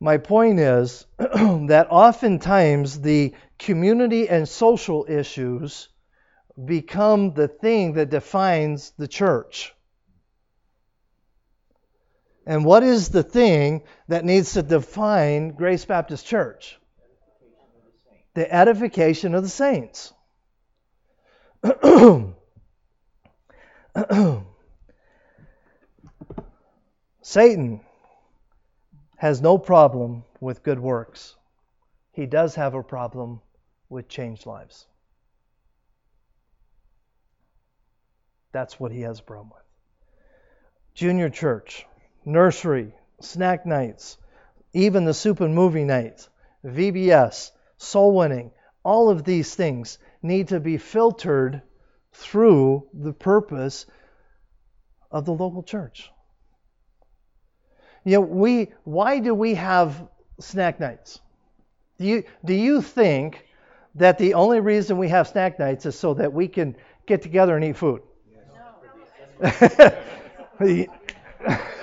My 0.00 0.16
point 0.16 0.58
is 0.58 1.04
that 1.18 1.88
oftentimes 1.90 3.02
the 3.02 3.34
community 3.58 4.26
and 4.26 4.48
social 4.48 5.04
issues 5.06 5.90
become 6.64 7.34
the 7.34 7.48
thing 7.48 7.92
that 7.92 8.08
defines 8.08 8.94
the 8.96 9.06
church. 9.06 9.74
And 12.46 12.64
what 12.64 12.82
is 12.82 13.10
the 13.10 13.22
thing 13.22 13.82
that 14.08 14.24
needs 14.24 14.54
to 14.54 14.62
define 14.62 15.50
Grace 15.50 15.84
Baptist 15.84 16.26
Church? 16.26 16.78
The 18.34 18.52
edification 18.52 19.34
of 19.34 19.42
the 19.42 19.48
saints. 19.48 20.12
Satan 27.22 27.80
has 29.16 29.42
no 29.42 29.58
problem 29.58 30.24
with 30.40 30.62
good 30.62 30.78
works. 30.80 31.36
He 32.12 32.26
does 32.26 32.54
have 32.54 32.74
a 32.74 32.82
problem 32.82 33.40
with 33.88 34.08
changed 34.08 34.46
lives. 34.46 34.86
That's 38.52 38.80
what 38.80 38.92
he 38.92 39.02
has 39.02 39.20
a 39.20 39.22
problem 39.22 39.50
with. 39.54 39.62
Junior 40.94 41.28
church, 41.28 41.86
nursery, 42.24 42.92
snack 43.20 43.66
nights, 43.66 44.18
even 44.72 45.04
the 45.04 45.14
soup 45.14 45.40
and 45.40 45.54
movie 45.54 45.84
nights, 45.84 46.28
VBS, 46.64 47.50
soul 47.78 48.14
winning, 48.14 48.52
all 48.82 49.10
of 49.10 49.24
these 49.24 49.54
things 49.54 49.98
need 50.22 50.48
to 50.48 50.60
be 50.60 50.76
filtered 50.78 51.62
through 52.12 52.86
the 52.92 53.12
purpose 53.12 53.86
of 55.10 55.24
the 55.24 55.32
local 55.32 55.62
church. 55.62 56.10
You 58.04 58.12
know, 58.12 58.20
we 58.20 58.72
why 58.84 59.18
do 59.18 59.34
we 59.34 59.54
have 59.54 60.08
snack 60.38 60.80
nights? 60.80 61.20
Do 61.98 62.06
you 62.06 62.24
do 62.44 62.54
you 62.54 62.80
think 62.80 63.46
that 63.96 64.18
the 64.18 64.34
only 64.34 64.60
reason 64.60 64.96
we 64.96 65.08
have 65.08 65.28
snack 65.28 65.58
nights 65.58 65.84
is 65.84 65.98
so 65.98 66.14
that 66.14 66.32
we 66.32 66.48
can 66.48 66.76
get 67.06 67.22
together 67.22 67.56
and 67.56 67.64
eat 67.64 67.76
food? 67.76 68.02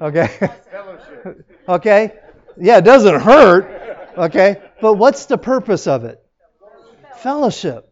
okay. 0.00 0.26
Fellowship. 0.70 1.50
Okay? 1.68 2.12
Yeah, 2.58 2.78
it 2.78 2.84
doesn't 2.84 3.20
hurt. 3.20 3.64
Okay? 4.18 4.60
But 4.80 4.94
what's 4.94 5.26
the 5.26 5.38
purpose 5.38 5.86
of 5.86 6.04
it? 6.04 6.22
Fellowship. 7.16 7.90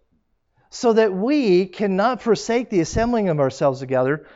So 0.70 0.92
that 0.92 1.12
we 1.12 1.66
cannot 1.66 2.22
forsake 2.22 2.70
the 2.70 2.80
assembling 2.80 3.28
of 3.28 3.40
ourselves 3.40 3.80
together, 3.80 4.26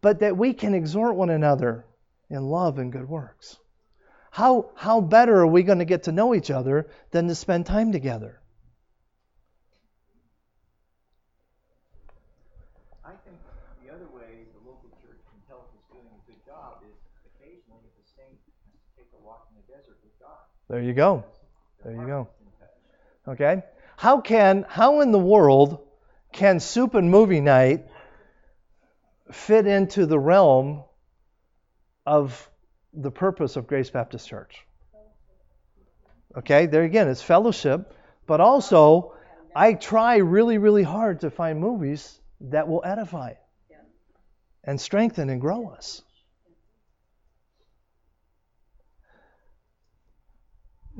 but 0.00 0.20
that 0.20 0.36
we 0.36 0.52
can 0.52 0.74
exhort 0.74 1.16
one 1.16 1.30
another 1.30 1.84
in 2.28 2.42
love 2.42 2.78
and 2.78 2.92
good 2.92 3.08
works. 3.08 3.56
How, 4.30 4.70
how 4.76 5.00
better 5.00 5.36
are 5.40 5.46
we 5.46 5.64
going 5.64 5.80
to 5.80 5.84
get 5.84 6.04
to 6.04 6.12
know 6.12 6.34
each 6.34 6.50
other 6.50 6.88
than 7.10 7.26
to 7.28 7.34
spend 7.34 7.66
time 7.66 7.90
together? 7.90 8.40
I 13.04 13.10
think 13.26 13.36
the 13.82 13.90
other 13.90 14.06
way 14.14 14.46
the 14.54 14.62
local 14.62 14.90
church 15.02 15.18
can 15.26 15.42
tell 15.50 15.66
if 15.66 15.74
it's 15.74 15.90
doing 15.90 16.06
a 16.06 16.22
good 16.30 16.38
job 16.46 16.86
is 16.86 16.94
occasionally 17.26 17.90
if 18.98 19.10
the 19.10 19.18
There 20.70 20.80
you 20.80 20.92
go. 20.92 21.24
There 21.84 21.92
you 21.92 22.06
go. 22.06 22.28
Okay? 23.26 23.64
How 23.96 24.20
can 24.20 24.64
how 24.68 25.00
in 25.00 25.10
the 25.10 25.18
world 25.18 25.80
can 26.32 26.60
soup 26.60 26.94
and 26.94 27.10
movie 27.10 27.40
night 27.40 27.88
fit 29.32 29.66
into 29.66 30.06
the 30.06 30.18
realm 30.18 30.84
of 32.06 32.48
the 32.94 33.10
purpose 33.10 33.56
of 33.56 33.66
Grace 33.66 33.90
Baptist 33.90 34.28
Church? 34.28 34.64
Okay, 36.36 36.66
there 36.66 36.84
again, 36.84 37.08
it's 37.08 37.20
fellowship, 37.20 37.92
but 38.28 38.40
also 38.40 39.14
I 39.56 39.74
try 39.74 40.18
really, 40.18 40.58
really 40.58 40.84
hard 40.84 41.22
to 41.22 41.30
find 41.30 41.58
movies 41.58 42.20
that 42.42 42.68
will 42.68 42.82
edify 42.84 43.32
and 44.62 44.80
strengthen 44.80 45.30
and 45.30 45.40
grow 45.40 45.70
us. 45.70 46.02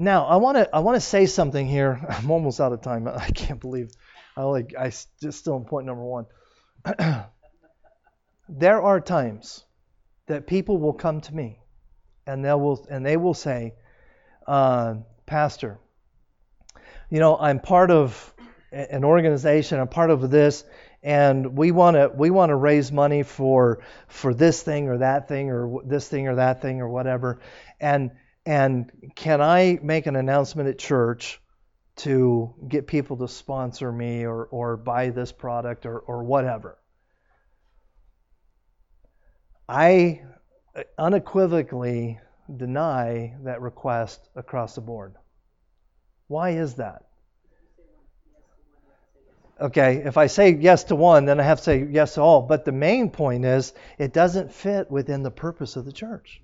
Now, 0.01 0.25
I 0.25 0.37
want 0.37 0.57
to 0.57 0.75
I 0.75 0.79
want 0.79 0.97
to 0.97 1.01
say 1.01 1.27
something 1.27 1.67
here. 1.67 2.01
I'm 2.09 2.31
almost 2.31 2.59
out 2.59 2.73
of 2.73 2.81
time. 2.81 3.07
I 3.15 3.29
can't 3.29 3.61
believe 3.61 3.91
I 4.35 4.41
only 4.41 4.67
I 4.77 4.91
just 5.21 5.39
still 5.39 5.59
in 5.59 5.67
point 5.67 5.87
number 5.87 6.03
one. 6.03 6.25
there 8.49 8.81
are 8.81 9.01
times 9.01 9.63
that 10.27 10.47
people 10.47 10.79
will 10.79 10.95
come 10.95 11.21
to 11.21 11.35
me 11.35 11.59
and 12.27 12.43
they 12.43 12.55
will 12.55 12.87
and 12.89 13.05
they 13.05 13.19
will 13.19 13.35
say, 13.35 13.75
uh, 14.47 14.95
Pastor, 15.27 15.79
you 17.11 17.21
know, 17.21 17.37
I'm 17.37 17.61
part 17.61 17.91
of 17.91 18.33
an 18.73 19.05
organization. 19.05 19.79
I'm 19.79 19.89
part 19.89 20.09
of 20.09 20.31
this, 20.31 20.65
and 21.03 21.59
we 21.59 21.73
want 21.73 21.97
to 21.97 22.11
we 22.15 22.31
want 22.31 22.49
to 22.49 22.57
raise 22.57 22.91
money 22.91 23.23
for 23.23 23.83
for 24.09 24.33
this 24.33 24.63
thing 24.63 24.89
or 24.89 24.99
that 24.99 25.29
thing 25.29 25.51
or 25.51 25.83
this 25.85 26.09
thing 26.09 26.27
or 26.27 26.37
that 26.37 26.63
thing 26.63 26.81
or 26.81 26.89
whatever. 26.89 27.41
And 27.79 28.13
and 28.47 28.91
can 29.15 29.41
I 29.41 29.79
make 29.83 30.07
an 30.07 30.17
announcement 30.17 30.69
at 30.69 30.79
church 30.79 31.41
to 31.97 32.55
get 32.69 32.87
people 32.87 33.19
to 33.19 33.29
sponsor 33.29 33.93
me 33.93 34.25
or 34.25 34.45
or 34.47 34.77
buy 34.77 35.11
this 35.11 35.33
product 35.33 35.87
or 35.87 35.99
or 35.99 36.25
whatever? 36.25 36.79
I 39.69 40.23
unequivocally 40.99 42.19
deny 42.57 43.37
that 43.45 43.61
request 43.61 44.29
across 44.35 44.75
the 44.75 44.81
board. 44.81 45.15
Why 46.27 46.51
is 46.51 46.75
that? 46.75 47.07
Okay, 49.61 49.97
if 50.05 50.17
I 50.17 50.27
say 50.27 50.55
yes 50.55 50.85
to 50.85 50.97
one, 50.97 51.27
then 51.27 51.39
I 51.39 51.43
have 51.43 51.59
to 51.59 51.65
say 51.65 51.87
yes 51.91 52.15
to 52.15 52.23
all. 52.23 52.43
But 52.43 52.65
the 52.65 52.73
main 52.73 53.11
point 53.11 53.45
is 53.45 53.75
it 53.99 54.15
doesn't 54.15 54.53
fit 54.53 54.91
within 54.91 55.23
the 55.23 55.31
purpose 55.31 55.77
of 55.77 55.85
the 55.85 55.93
church. 55.93 56.41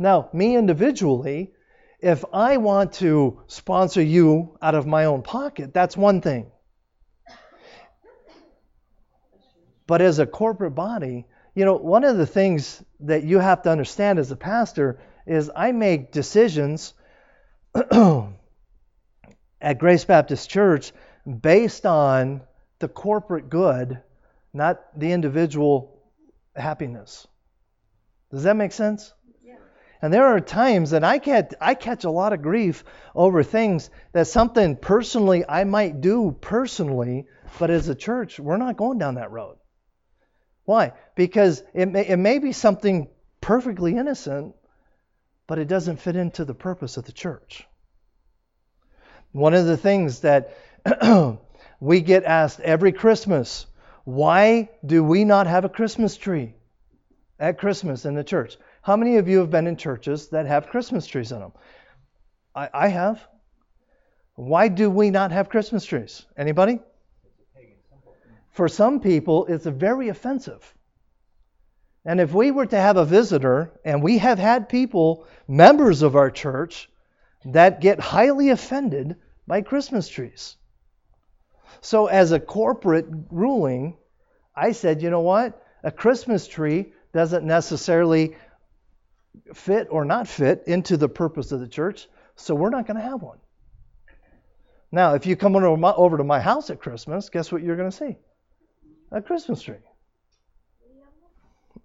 Now, 0.00 0.30
me 0.32 0.56
individually, 0.56 1.52
if 2.00 2.24
I 2.32 2.56
want 2.56 2.94
to 2.94 3.42
sponsor 3.48 4.00
you 4.00 4.56
out 4.62 4.74
of 4.74 4.86
my 4.86 5.04
own 5.04 5.22
pocket, 5.22 5.74
that's 5.74 5.94
one 5.94 6.22
thing. 6.22 6.50
But 9.86 10.00
as 10.00 10.18
a 10.18 10.24
corporate 10.24 10.74
body, 10.74 11.26
you 11.54 11.66
know, 11.66 11.76
one 11.76 12.04
of 12.04 12.16
the 12.16 12.24
things 12.26 12.82
that 13.00 13.24
you 13.24 13.40
have 13.40 13.60
to 13.64 13.70
understand 13.70 14.18
as 14.18 14.30
a 14.30 14.36
pastor 14.36 15.02
is 15.26 15.50
I 15.54 15.72
make 15.72 16.12
decisions 16.12 16.94
at 17.74 18.30
Grace 19.76 20.06
Baptist 20.06 20.48
Church 20.48 20.92
based 21.42 21.84
on 21.84 22.40
the 22.78 22.88
corporate 22.88 23.50
good, 23.50 24.00
not 24.54 24.80
the 24.98 25.12
individual 25.12 26.02
happiness. 26.56 27.26
Does 28.30 28.44
that 28.44 28.56
make 28.56 28.72
sense? 28.72 29.12
And 30.02 30.12
there 30.12 30.26
are 30.26 30.40
times 30.40 30.90
that 30.90 31.04
I 31.04 31.18
get 31.18 31.54
I 31.60 31.74
catch 31.74 32.04
a 32.04 32.10
lot 32.10 32.32
of 32.32 32.40
grief 32.40 32.84
over 33.14 33.42
things 33.42 33.90
that 34.12 34.26
something 34.26 34.76
personally 34.76 35.44
I 35.46 35.64
might 35.64 36.00
do 36.00 36.36
personally, 36.40 37.26
but 37.58 37.70
as 37.70 37.88
a 37.88 37.94
church, 37.94 38.40
we're 38.40 38.56
not 38.56 38.76
going 38.76 38.98
down 38.98 39.16
that 39.16 39.30
road. 39.30 39.58
Why? 40.64 40.92
Because 41.16 41.62
it 41.74 41.86
may, 41.86 42.06
it 42.06 42.16
may 42.16 42.38
be 42.38 42.52
something 42.52 43.08
perfectly 43.40 43.96
innocent, 43.96 44.54
but 45.46 45.58
it 45.58 45.68
doesn't 45.68 46.00
fit 46.00 46.16
into 46.16 46.44
the 46.44 46.54
purpose 46.54 46.96
of 46.96 47.04
the 47.04 47.12
church. 47.12 47.66
One 49.32 49.54
of 49.54 49.66
the 49.66 49.76
things 49.76 50.20
that 50.20 50.56
we 51.80 52.00
get 52.00 52.24
asked 52.24 52.60
every 52.60 52.92
Christmas, 52.92 53.66
why 54.04 54.70
do 54.84 55.04
we 55.04 55.24
not 55.24 55.46
have 55.46 55.64
a 55.64 55.68
Christmas 55.68 56.16
tree 56.16 56.54
at 57.38 57.58
Christmas 57.58 58.06
in 58.06 58.14
the 58.14 58.24
church? 58.24 58.56
How 58.82 58.96
many 58.96 59.16
of 59.16 59.28
you 59.28 59.38
have 59.38 59.50
been 59.50 59.66
in 59.66 59.76
churches 59.76 60.28
that 60.28 60.46
have 60.46 60.68
Christmas 60.68 61.06
trees 61.06 61.32
in 61.32 61.40
them? 61.40 61.52
I, 62.54 62.68
I 62.72 62.88
have. 62.88 63.20
Why 64.34 64.68
do 64.68 64.88
we 64.88 65.10
not 65.10 65.32
have 65.32 65.50
Christmas 65.50 65.84
trees? 65.84 66.24
Anybody? 66.36 66.80
For 68.52 68.68
some 68.68 69.00
people, 69.00 69.46
it's 69.46 69.66
very 69.66 70.08
offensive. 70.08 70.74
And 72.04 72.20
if 72.20 72.32
we 72.32 72.50
were 72.50 72.66
to 72.66 72.76
have 72.76 72.96
a 72.96 73.04
visitor, 73.04 73.70
and 73.84 74.02
we 74.02 74.18
have 74.18 74.38
had 74.38 74.68
people, 74.68 75.26
members 75.46 76.02
of 76.02 76.16
our 76.16 76.30
church, 76.30 76.90
that 77.44 77.80
get 77.80 78.00
highly 78.00 78.48
offended 78.50 79.16
by 79.46 79.60
Christmas 79.60 80.08
trees. 80.08 80.56
So, 81.82 82.06
as 82.06 82.32
a 82.32 82.40
corporate 82.40 83.06
ruling, 83.30 83.96
I 84.56 84.72
said, 84.72 85.02
you 85.02 85.10
know 85.10 85.20
what? 85.20 85.62
A 85.82 85.90
Christmas 85.90 86.46
tree 86.48 86.92
doesn't 87.12 87.44
necessarily 87.44 88.36
fit 89.54 89.88
or 89.90 90.04
not 90.04 90.28
fit 90.28 90.64
into 90.66 90.96
the 90.96 91.08
purpose 91.08 91.52
of 91.52 91.60
the 91.60 91.68
church, 91.68 92.08
so 92.36 92.54
we're 92.54 92.70
not 92.70 92.86
going 92.86 92.96
to 92.96 93.02
have 93.02 93.22
one. 93.22 93.38
Now, 94.92 95.14
if 95.14 95.26
you 95.26 95.36
come 95.36 95.54
over 95.54 95.66
to 95.66 95.76
my, 95.76 95.92
over 95.92 96.16
to 96.16 96.24
my 96.24 96.40
house 96.40 96.70
at 96.70 96.80
Christmas, 96.80 97.28
guess 97.28 97.52
what 97.52 97.62
you're 97.62 97.76
going 97.76 97.90
to 97.90 97.96
see? 97.96 98.16
A 99.12 99.20
Christmas 99.20 99.62
tree. 99.62 99.76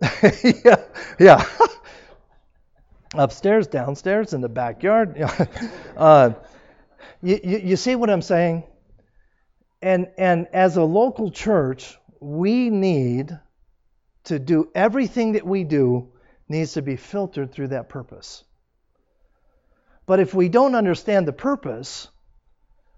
yeah, 0.65 0.83
yeah. 1.19 1.45
Upstairs, 3.13 3.67
downstairs, 3.67 4.33
in 4.33 4.41
the 4.41 4.49
backyard. 4.49 5.17
uh, 5.97 6.31
you, 7.21 7.39
you, 7.43 7.57
you 7.59 7.75
see 7.75 7.95
what 7.95 8.09
I'm 8.09 8.21
saying? 8.21 8.63
And 9.81 10.07
and 10.17 10.47
as 10.51 10.77
a 10.77 10.83
local 10.83 11.31
church, 11.31 11.97
we 12.19 12.69
need 12.69 13.37
to 14.25 14.39
do 14.39 14.69
everything 14.73 15.33
that 15.33 15.45
we 15.45 15.63
do 15.63 16.11
needs 16.47 16.73
to 16.73 16.81
be 16.81 16.95
filtered 16.95 17.51
through 17.51 17.69
that 17.69 17.89
purpose. 17.89 18.43
But 20.05 20.19
if 20.19 20.33
we 20.33 20.49
don't 20.49 20.75
understand 20.75 21.27
the 21.27 21.33
purpose, 21.33 22.09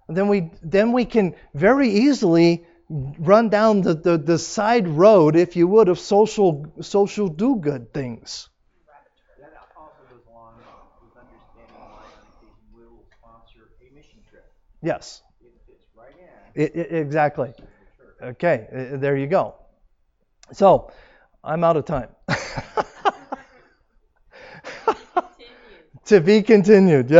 then 0.08 0.28
we 0.28 0.50
then 0.62 0.92
we 0.92 1.04
can 1.04 1.34
very 1.54 1.88
easily 1.88 2.66
run 2.88 3.48
down 3.48 3.82
the, 3.82 3.94
the, 3.94 4.16
the 4.16 4.38
side 4.38 4.88
road, 4.88 5.36
if 5.36 5.56
you 5.56 5.68
would, 5.68 5.88
of 5.88 5.98
social 5.98 6.66
social 6.80 7.28
do 7.28 7.56
good 7.56 7.92
things. 7.92 8.48
Yes, 14.82 15.22
It 15.42 15.52
right 15.96 16.12
in 16.56 16.94
i 16.94 16.96
i 16.96 17.00
exactly. 17.00 17.52
Okay, 18.22 18.90
uh, 18.94 18.96
there 18.96 19.16
you 19.16 19.26
go. 19.26 19.54
So 20.52 20.92
I'm 21.42 21.64
out 21.64 21.76
of 21.76 21.84
time. 21.84 22.08
To 26.08 26.20
be 26.20 26.42
continued. 26.42 27.10
Yeah. 27.10 27.16